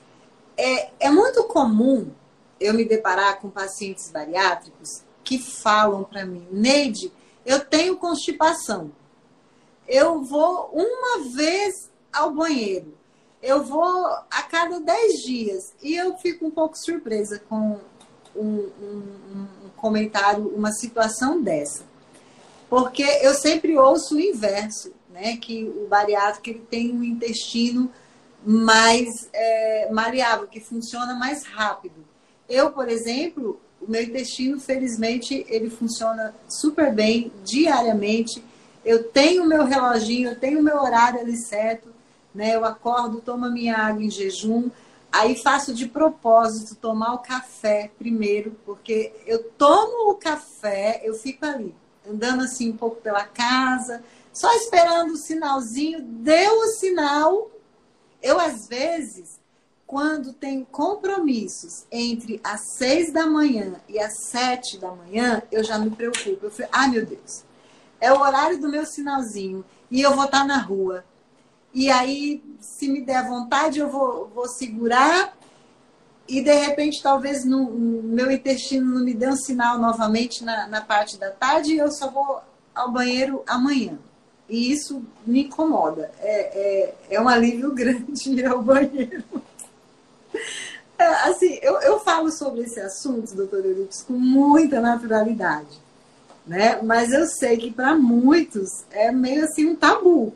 [0.56, 2.10] é, é muito comum
[2.58, 7.12] eu me deparar com pacientes bariátricos que falam para mim, Neide,
[7.46, 8.90] eu tenho constipação.
[9.86, 13.03] Eu vou uma vez ao banheiro.
[13.44, 15.74] Eu vou a cada 10 dias.
[15.84, 17.78] E eu fico um pouco surpresa com
[18.34, 19.04] um, um,
[19.66, 21.84] um comentário, uma situação dessa.
[22.70, 25.36] Porque eu sempre ouço o inverso, né?
[25.36, 27.92] Que o bariátrico ele tem um intestino
[28.46, 31.96] mais é, maleável, que funciona mais rápido.
[32.48, 38.42] Eu, por exemplo, o meu intestino, felizmente, ele funciona super bem diariamente.
[38.86, 41.93] Eu tenho o meu reloginho, eu tenho o meu horário ali certo,
[42.34, 42.56] né?
[42.56, 44.70] Eu acordo, tomo a minha água em jejum,
[45.12, 51.46] aí faço de propósito tomar o café primeiro, porque eu tomo o café, eu fico
[51.46, 51.74] ali,
[52.10, 57.52] andando assim um pouco pela casa, só esperando o sinalzinho, deu o sinal,
[58.22, 59.40] eu, às vezes,
[59.86, 65.78] quando tenho compromissos entre as seis da manhã e as sete da manhã, eu já
[65.78, 66.46] me preocupo.
[66.46, 67.44] Eu falei, ah, meu Deus,
[68.02, 71.06] é o horário do meu sinalzinho e eu vou estar na rua.
[71.74, 75.36] E aí, se me der vontade, eu vou, vou segurar
[76.28, 80.68] e de repente talvez no, no, meu intestino não me dê um sinal novamente na,
[80.68, 82.42] na parte da tarde e eu só vou
[82.74, 83.98] ao banheiro amanhã.
[84.48, 86.12] E isso me incomoda.
[86.20, 89.24] É, é, é um alívio grande ir ao banheiro.
[90.98, 95.82] É, assim, eu, eu falo sobre esse assunto, doutor Euripides, com muita naturalidade.
[96.46, 96.82] Né?
[96.82, 100.34] Mas eu sei que para muitos é meio assim um tabu.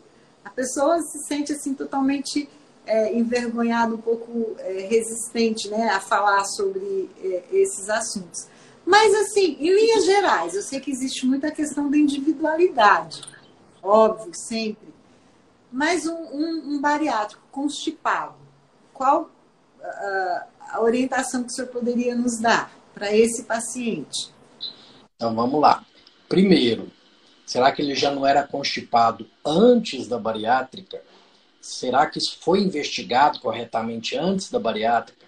[0.58, 2.50] Pessoa se sente assim totalmente
[2.86, 8.48] é, envergonhada, um pouco é, resistente né, a falar sobre é, esses assuntos.
[8.86, 13.22] Mas assim, em linhas gerais, eu sei que existe muita questão da individualidade
[13.88, 14.88] óbvio, sempre.
[15.72, 18.36] Mas um, um, um bariátrico constipado,
[18.94, 19.30] qual
[19.82, 24.32] a, a orientação que o senhor poderia nos dar para esse paciente?
[25.16, 25.86] Então vamos lá.
[26.28, 26.92] Primeiro,
[27.48, 31.02] será que ele já não era constipado antes da bariátrica?
[31.62, 35.26] Será que isso foi investigado corretamente antes da bariátrica?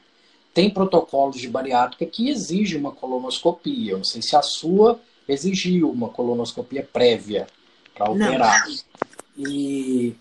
[0.54, 3.94] Tem protocolos de bariátrica que exigem uma colonoscopia.
[3.94, 7.48] Eu não sei se a sua exigiu uma colonoscopia prévia
[7.96, 8.68] para operar.
[9.38, 10.14] E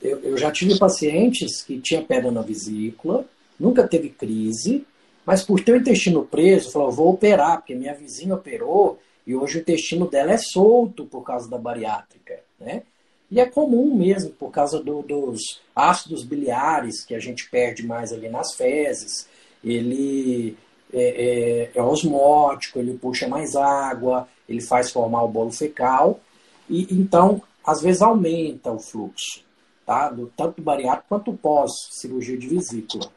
[0.00, 3.26] eu, eu, já tive pacientes que tinha pedra na vesícula,
[3.60, 4.86] nunca teve crise,
[5.26, 9.58] mas por ter o intestino preso, falou, vou operar, porque minha vizinha operou e hoje
[9.58, 12.82] o intestino dela é solto por causa da bariátrica, né?
[13.30, 18.12] E é comum mesmo, por causa do, dos ácidos biliares que a gente perde mais
[18.12, 19.26] ali nas fezes.
[19.62, 20.56] Ele
[20.92, 26.20] é, é, é osmótico, ele puxa mais água, ele faz formar o bolo fecal.
[26.68, 29.42] E então, às vezes aumenta o fluxo,
[29.86, 30.10] tá?
[30.10, 33.10] Do, tanto bariátrico quanto pós cirurgia de vesícula.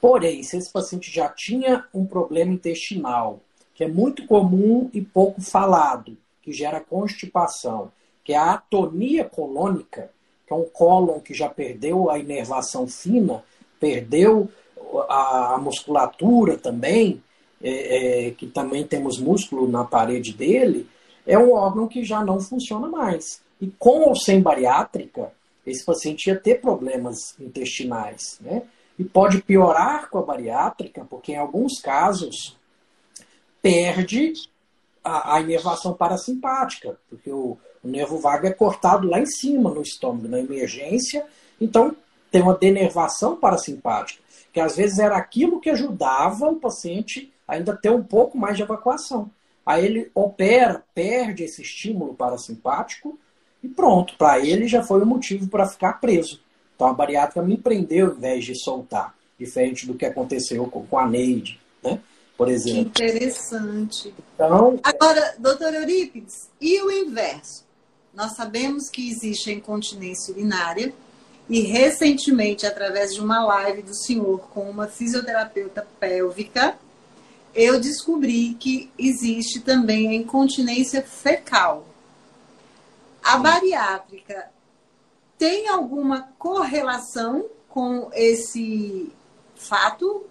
[0.00, 3.40] Porém, se esse paciente já tinha um problema intestinal,
[3.78, 7.92] que é muito comum e pouco falado, que gera constipação,
[8.24, 10.10] que é a atonia colônica,
[10.44, 13.44] que é um cólon que já perdeu a inervação fina,
[13.78, 14.50] perdeu
[15.08, 17.22] a musculatura também,
[17.62, 20.88] é, é, que também temos músculo na parede dele,
[21.24, 23.40] é um órgão que já não funciona mais.
[23.60, 25.30] E com ou sem bariátrica,
[25.64, 28.64] esse paciente ia ter problemas intestinais, né?
[28.98, 32.57] E pode piorar com a bariátrica, porque em alguns casos
[33.62, 34.32] perde
[35.02, 39.82] a, a inervação parasimpática, porque o, o nervo vago é cortado lá em cima no
[39.82, 41.24] estômago, na emergência,
[41.60, 41.94] então
[42.30, 47.90] tem uma denervação parasimpática, que às vezes era aquilo que ajudava o paciente ainda ter
[47.90, 49.30] um pouco mais de evacuação.
[49.64, 53.18] Aí ele opera, perde esse estímulo parasimpático
[53.62, 56.40] e pronto, para ele já foi o motivo para ficar preso.
[56.74, 61.06] Então a bariátrica me prendeu ao invés de soltar, diferente do que aconteceu com a
[61.06, 62.00] Neide, né?
[62.38, 62.92] Por exemplo.
[62.92, 64.14] Que interessante.
[64.34, 67.64] Então, Agora, doutor Eurípides, e o inverso?
[68.14, 70.94] Nós sabemos que existe a incontinência urinária
[71.50, 76.78] E recentemente, através de uma live do senhor com uma fisioterapeuta pélvica,
[77.54, 81.86] eu descobri que existe também a incontinência fecal.
[83.22, 84.50] A bariátrica
[85.38, 89.10] tem alguma correlação com esse
[89.56, 90.26] fato,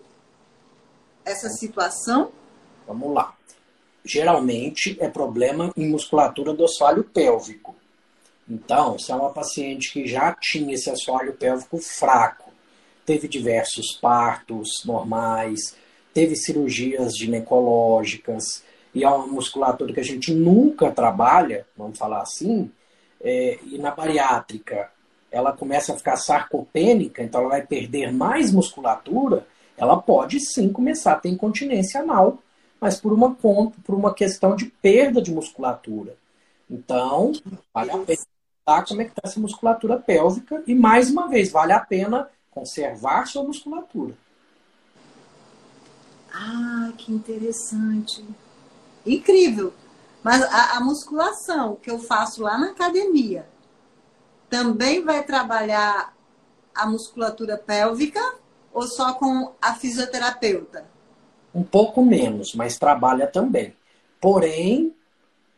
[1.30, 2.32] essa situação?
[2.88, 3.36] Vamos lá.
[4.04, 7.76] Geralmente é problema em musculatura do assoalho pélvico.
[8.50, 12.52] Então, se é uma paciente que já tinha esse assoalho pélvico fraco,
[13.06, 15.76] teve diversos partos normais,
[16.14, 18.64] teve cirurgias ginecológicas,
[18.96, 22.72] e é uma musculatura que a gente nunca trabalha, vamos falar assim,
[23.22, 24.90] é, e na bariátrica
[25.30, 29.46] ela começa a ficar sarcopênica, então ela vai perder mais musculatura,
[29.78, 32.40] ela pode sim começar a ter incontinência anal,
[32.82, 36.18] mas por uma, por uma questão de perda de musculatura.
[36.70, 37.32] Então,
[37.74, 38.22] vale a pena
[38.88, 43.26] como é que está essa musculatura pélvica e, mais uma vez, vale a pena conservar
[43.26, 44.14] sua musculatura.
[46.34, 48.26] Ah, que interessante.
[49.06, 49.74] Incrível.
[50.22, 53.48] Mas a, a musculação que eu faço lá na academia
[54.50, 56.14] também vai trabalhar
[56.76, 58.22] a musculatura pélvica
[58.78, 60.86] ou só com a fisioterapeuta?
[61.54, 63.74] Um pouco menos, mas trabalha também.
[64.22, 64.94] Porém,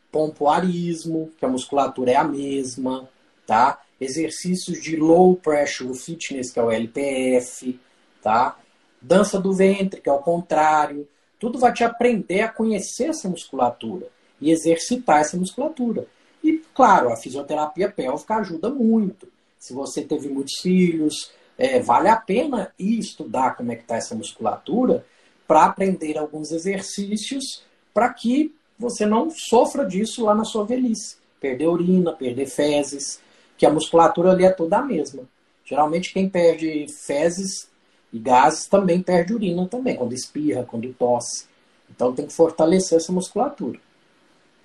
[0.10, 3.10] pompoarismo, que a musculatura é a mesma,
[3.46, 3.82] tá?
[4.00, 7.78] Exercícios de low pressure fitness, que é o LPF,
[8.22, 8.58] tá?
[9.02, 11.06] Dança do ventre, que é o contrário.
[11.38, 14.08] Tudo vai te aprender a conhecer essa musculatura
[14.40, 16.08] e exercitar essa musculatura.
[16.42, 19.28] E, claro, a fisioterapia pélvica ajuda muito.
[19.58, 23.98] Se você teve muitos filhos, é, vale a pena ir estudar como é que está
[23.98, 25.06] essa musculatura
[25.46, 31.18] para aprender alguns exercícios para que você não sofra disso lá na sua velhice.
[31.42, 33.20] Perder urina, perder fezes,
[33.58, 35.24] que a musculatura ali é toda a mesma.
[35.66, 37.68] Geralmente quem perde fezes
[38.14, 41.46] e gases também perde urina também, quando espirra, quando tosse.
[41.90, 43.78] Então tem que fortalecer essa musculatura.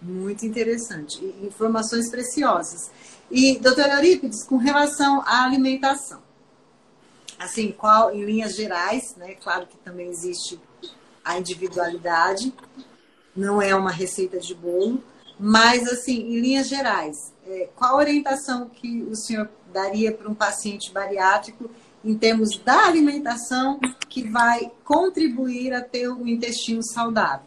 [0.01, 1.25] Muito interessante.
[1.43, 2.91] Informações preciosas.
[3.29, 6.24] E, doutora Eurípides, com relação à alimentação,
[7.39, 9.35] assim, qual, em linhas gerais, né?
[9.35, 10.61] Claro que também existe
[11.25, 12.53] a individualidade,
[13.35, 15.03] não é uma receita de bolo,
[15.39, 20.35] mas, assim, em linhas gerais, é, qual a orientação que o senhor daria para um
[20.35, 21.69] paciente bariátrico
[22.05, 27.47] em termos da alimentação que vai contribuir a ter um intestino saudável?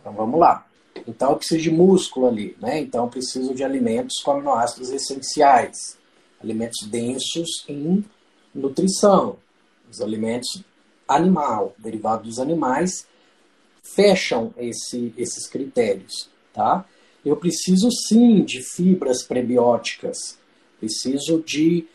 [0.00, 0.66] Então, vamos lá.
[1.06, 2.80] Então, eu preciso de músculo ali, né?
[2.80, 5.98] Então, eu preciso de alimentos com aminoácidos essenciais,
[6.40, 8.04] alimentos densos em
[8.58, 9.36] nutrição,
[9.90, 10.62] os alimentos
[11.08, 13.06] animal, derivados dos animais,
[13.82, 16.84] fecham esse, esses critérios, tá?
[17.24, 20.38] Eu preciso sim de fibras prebióticas,
[20.78, 21.86] preciso de.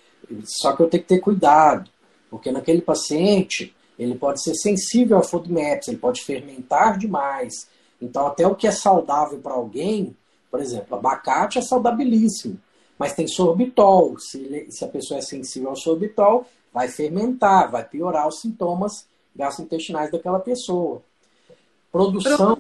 [0.46, 1.90] Só que eu tenho que ter cuidado,
[2.30, 7.68] porque naquele paciente ele pode ser sensível ao FODMAPs, ele pode fermentar demais.
[8.02, 10.16] Então, até o que é saudável para alguém,
[10.50, 12.60] por exemplo, abacate é saudabilíssimo,
[12.98, 14.18] mas tem sorbitol.
[14.20, 20.12] Se, se a pessoa é sensível ao sorbitol, vai fermentar, vai piorar os sintomas gastrointestinais
[20.12, 21.02] daquela pessoa.
[21.92, 22.58] Produção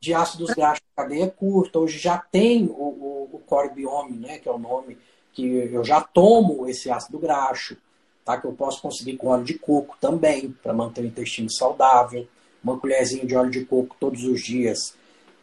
[0.00, 1.78] de ácidos graxos de cadeia curta.
[1.78, 4.96] Hoje já tem o, o, o core biome, né, que é o nome
[5.32, 7.76] que eu já tomo esse ácido graxo,
[8.24, 8.40] tá?
[8.40, 12.26] que eu posso conseguir com óleo de coco também, para manter o intestino saudável.
[12.62, 14.96] Uma colherzinha de óleo de coco todos os dias,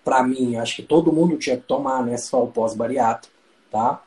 [0.04, 2.18] para mim, acho que todo mundo tinha que tomar, né?
[2.18, 3.35] Só o pós-bariátrico,
[3.76, 4.02] tá?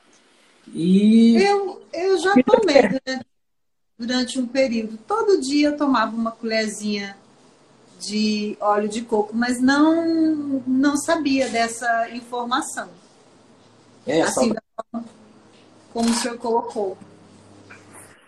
[0.73, 1.43] E...
[1.43, 3.27] Eu, eu já tomei durante,
[3.99, 4.99] durante um período.
[5.07, 7.17] Todo dia eu tomava uma colherzinha
[8.01, 12.89] de óleo de coco, mas não não sabia dessa informação.
[14.07, 15.01] É, assim, só...
[15.93, 16.97] como o senhor colocou.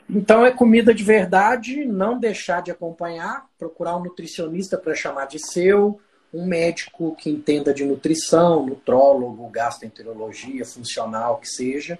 [0.08, 5.38] Então é comida de verdade, não deixar de acompanhar, procurar um nutricionista para chamar de
[5.38, 6.00] seu,
[6.32, 11.98] um médico que entenda de nutrição, nutrólogo, gastroenterologia, funcional, que seja,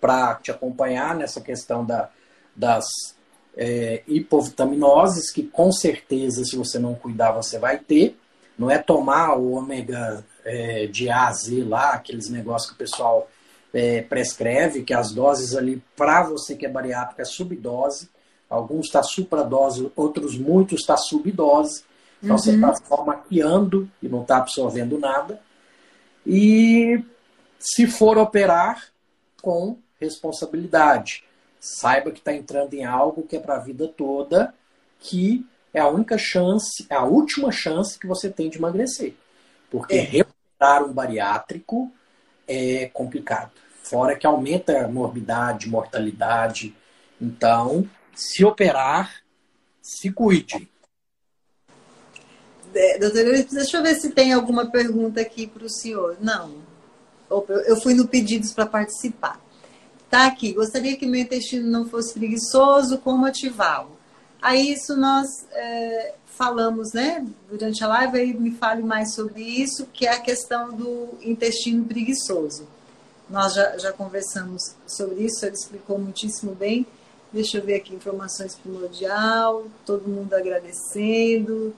[0.00, 2.10] para te acompanhar nessa questão da,
[2.54, 2.86] das
[3.56, 8.16] é, hipovitaminoses, que com certeza, se você não cuidar, você vai ter.
[8.58, 12.78] Não é tomar o ômega é, de A a Z lá, aqueles negócios que o
[12.78, 13.28] pessoal
[13.72, 18.08] é, prescreve, que as doses ali, para você que é bariátrico, é subdose.
[18.48, 21.84] Alguns está supradose, outros muitos está subdose.
[22.22, 22.42] Então uhum.
[22.42, 25.40] você está só maquiando e não está absorvendo nada.
[26.26, 27.02] E
[27.58, 28.88] se for operar,
[29.40, 31.24] com responsabilidade
[31.60, 34.54] saiba que está entrando em algo que é para a vida toda,
[34.98, 39.14] que é a única chance, é a última chance que você tem de emagrecer.
[39.70, 40.00] Porque é.
[40.00, 41.92] recuperar um bariátrico
[42.48, 43.52] é complicado.
[43.82, 46.74] Fora que aumenta a morbidade, mortalidade.
[47.20, 49.22] Então, se operar,
[49.82, 50.69] se cuide.
[52.74, 56.16] É, doutor deixa eu ver se tem alguma pergunta aqui para o senhor.
[56.20, 56.54] Não.
[57.30, 59.40] Eu fui no pedidos para participar.
[60.10, 60.52] Tá aqui.
[60.52, 63.96] Gostaria que meu intestino não fosse preguiçoso, como ativá-lo?
[64.42, 69.86] Aí isso nós é, falamos, né, durante a live, aí me fale mais sobre isso,
[69.92, 72.66] que é a questão do intestino preguiçoso.
[73.28, 76.86] Nós já, já conversamos sobre isso, ele explicou muitíssimo bem.
[77.32, 81.72] Deixa eu ver aqui, informações primordial, todo mundo agradecendo,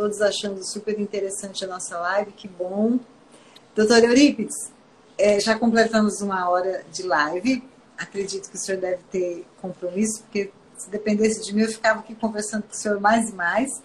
[0.00, 2.98] todos achando super interessante a nossa live, que bom.
[3.76, 4.72] Doutor Eurípides,
[5.18, 7.62] é, já completamos uma hora de live,
[7.98, 12.14] acredito que o senhor deve ter compromisso, porque se dependesse de mim, eu ficava aqui
[12.14, 13.82] conversando com o senhor mais e mais.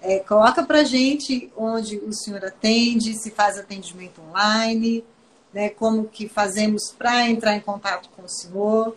[0.00, 5.04] É, coloca para gente onde o senhor atende, se faz atendimento online,
[5.52, 8.96] né, como que fazemos para entrar em contato com o senhor.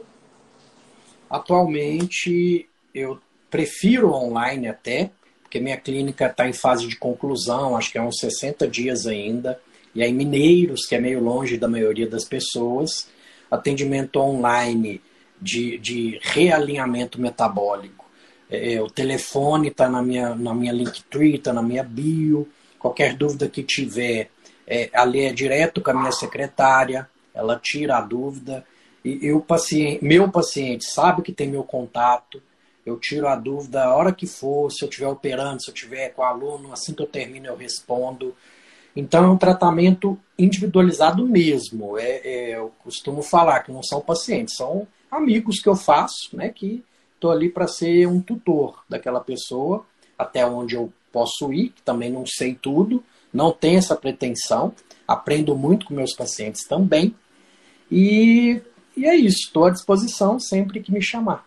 [1.30, 3.20] Atualmente, eu
[3.52, 5.12] prefiro online até,
[5.56, 9.58] porque minha clínica está em fase de conclusão, acho que é uns 60 dias ainda.
[9.94, 13.08] E aí, Mineiros, que é meio longe da maioria das pessoas,
[13.50, 15.02] atendimento online
[15.42, 18.06] de, de realinhamento metabólico.
[18.50, 22.50] É, é o telefone está na minha, na minha Linktree, está na minha bio.
[22.78, 24.30] Qualquer dúvida que tiver,
[24.68, 28.66] é, ali é direto com a minha secretária, ela tira a dúvida.
[29.06, 32.44] E, e o paciente, meu paciente sabe que tem meu contato,
[32.86, 36.10] eu tiro a dúvida a hora que for, se eu estiver operando, se eu estiver
[36.10, 38.36] com o aluno, assim que eu termino eu respondo.
[38.96, 41.98] Então é um tratamento individualizado mesmo.
[41.98, 46.50] É, é, eu costumo falar que não são pacientes, são amigos que eu faço, né,
[46.50, 46.84] que
[47.16, 49.86] estou ali para ser um tutor daquela pessoa,
[50.18, 54.74] até onde eu posso ir, que também não sei tudo, não tenho essa pretensão,
[55.08, 57.16] aprendo muito com meus pacientes também,
[57.90, 58.62] e,
[58.96, 61.46] e é isso, estou à disposição sempre que me chamar.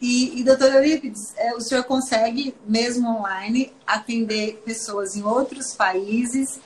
[0.00, 6.60] E, e doutor Eurípides, é, o senhor consegue, mesmo online, atender pessoas em outros países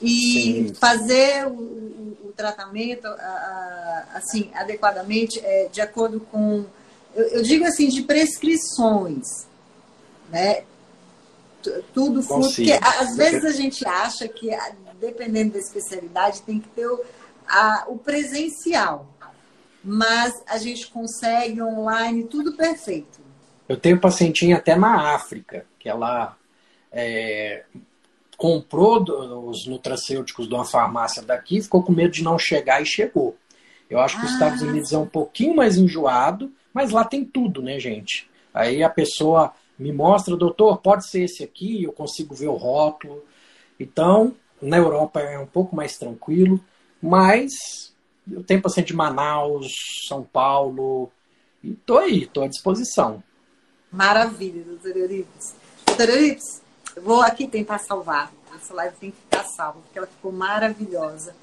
[0.00, 0.74] e Sim.
[0.74, 6.64] fazer o, o, o tratamento a, a, assim adequadamente é, de acordo com
[7.14, 9.46] eu, eu, digo assim de prescrições
[10.28, 10.64] né?
[11.94, 14.50] Tudo porque às vezes a gente acha que
[14.98, 17.00] dependendo da especialidade tem que ter o,
[17.46, 19.06] a, o presencial
[19.82, 23.22] mas a gente consegue online tudo perfeito
[23.68, 26.36] eu tenho pacientinha até na África que ela
[26.92, 27.64] é,
[28.36, 29.02] comprou
[29.48, 33.36] os nutracêuticos de uma farmácia daqui, ficou com medo de não chegar e chegou.
[33.88, 34.26] Eu acho que ah.
[34.26, 38.28] os Estados Unidos é um pouquinho mais enjoado, mas lá tem tudo, né, gente?
[38.52, 43.24] Aí a pessoa me mostra, doutor, pode ser esse aqui, eu consigo ver o rótulo.
[43.80, 46.60] Então, na Europa é um pouco mais tranquilo,
[47.02, 47.91] mas
[48.30, 49.72] eu tenho paciente de Manaus,
[50.08, 51.10] São Paulo,
[51.62, 53.22] e tô aí, tô à disposição.
[53.90, 55.54] Maravilha, doutor Euripides.
[55.86, 56.62] Doutor Euripides,
[57.02, 58.32] vou aqui tentar salvar.
[58.54, 61.34] Essa live tem que ficar salva, porque ela ficou maravilhosa.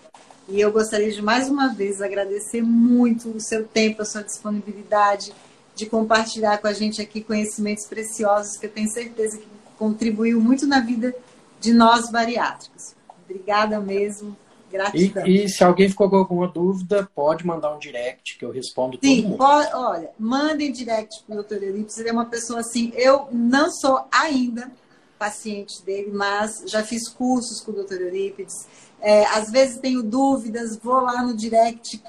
[0.47, 5.33] E eu gostaria de mais uma vez agradecer muito o seu tempo, a sua disponibilidade
[5.75, 10.67] de compartilhar com a gente aqui conhecimentos preciosos que eu tenho certeza que contribuiu muito
[10.67, 11.15] na vida
[11.59, 12.95] de nós bariátricos.
[13.23, 14.35] Obrigada mesmo.
[14.71, 15.27] Gratidão.
[15.27, 18.97] E, e, se alguém ficou com alguma dúvida, pode mandar um direct que eu respondo
[18.97, 19.37] todo Sim, mundo.
[19.37, 21.63] Pode, olha, mandem direct para o Dr.
[21.63, 21.97] Elipes.
[21.97, 24.71] Ele é uma pessoa assim, eu não sou ainda
[25.19, 28.01] paciente dele, mas já fiz cursos com o Dr.
[28.01, 28.65] Eurípides.
[29.01, 32.01] É, às vezes tenho dúvidas, vou lá no direct,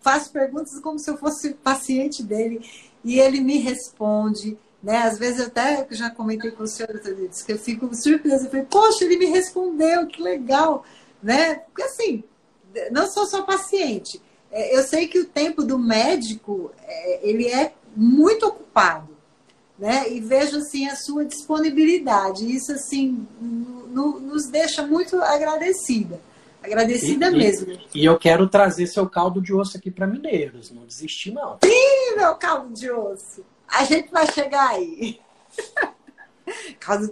[0.00, 2.60] faço perguntas como se eu fosse paciente dele
[3.04, 4.58] e ele me responde.
[4.82, 4.98] Né?
[4.98, 8.46] Às vezes eu até já comentei com o senhor, doutor Eurípides, que eu fico surpresa.
[8.46, 10.84] Eu falei, poxa, ele me respondeu, que legal.
[11.22, 11.56] Né?
[11.56, 12.24] Porque assim,
[12.90, 14.20] não sou só paciente.
[14.50, 19.18] É, eu sei que o tempo do médico é, ele é muito ocupado
[19.78, 20.10] né?
[20.10, 22.50] E vejo assim a sua disponibilidade.
[22.50, 26.20] Isso assim no, nos deixa muito agradecida.
[26.62, 27.72] Agradecida e, mesmo.
[27.94, 31.58] E, e, eu quero trazer seu caldo de osso aqui para Mineiros, não desistir não.
[31.62, 33.44] Sim, meu caldo de osso.
[33.68, 35.20] A gente vai chegar aí.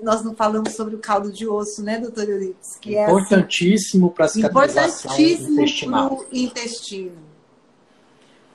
[0.02, 2.78] Nós não falamos sobre o caldo de osso, né, doutor Euripides?
[2.80, 6.24] Que importantíssimo é, assim, para a cicatrização importantíssimo intestinal.
[6.32, 7.26] intestino.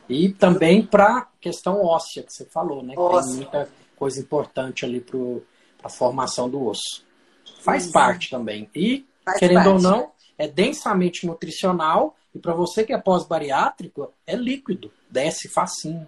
[0.10, 2.94] E também para questão óssea que você falou, né?
[2.98, 3.28] Óssea.
[3.28, 5.20] tem muita coisa importante ali para
[5.84, 7.06] a formação do osso.
[7.62, 8.70] Faz parte também.
[8.76, 9.70] E, Faz querendo parte.
[9.70, 16.08] ou não, é densamente nutricional e para você que é pós-bariátrico, é líquido, desce facinho.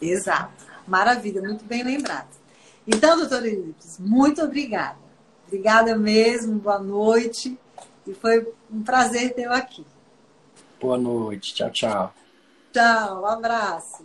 [0.00, 0.64] Exato.
[0.86, 2.28] Maravilha, muito bem lembrado.
[2.86, 4.98] Então, doutora Elips, muito obrigada.
[5.46, 7.58] Obrigada mesmo, boa noite.
[8.06, 9.86] E foi um prazer tê-lo aqui.
[10.80, 11.54] Boa noite.
[11.54, 12.14] Tchau, tchau.
[12.72, 14.04] Tchau, um abraço.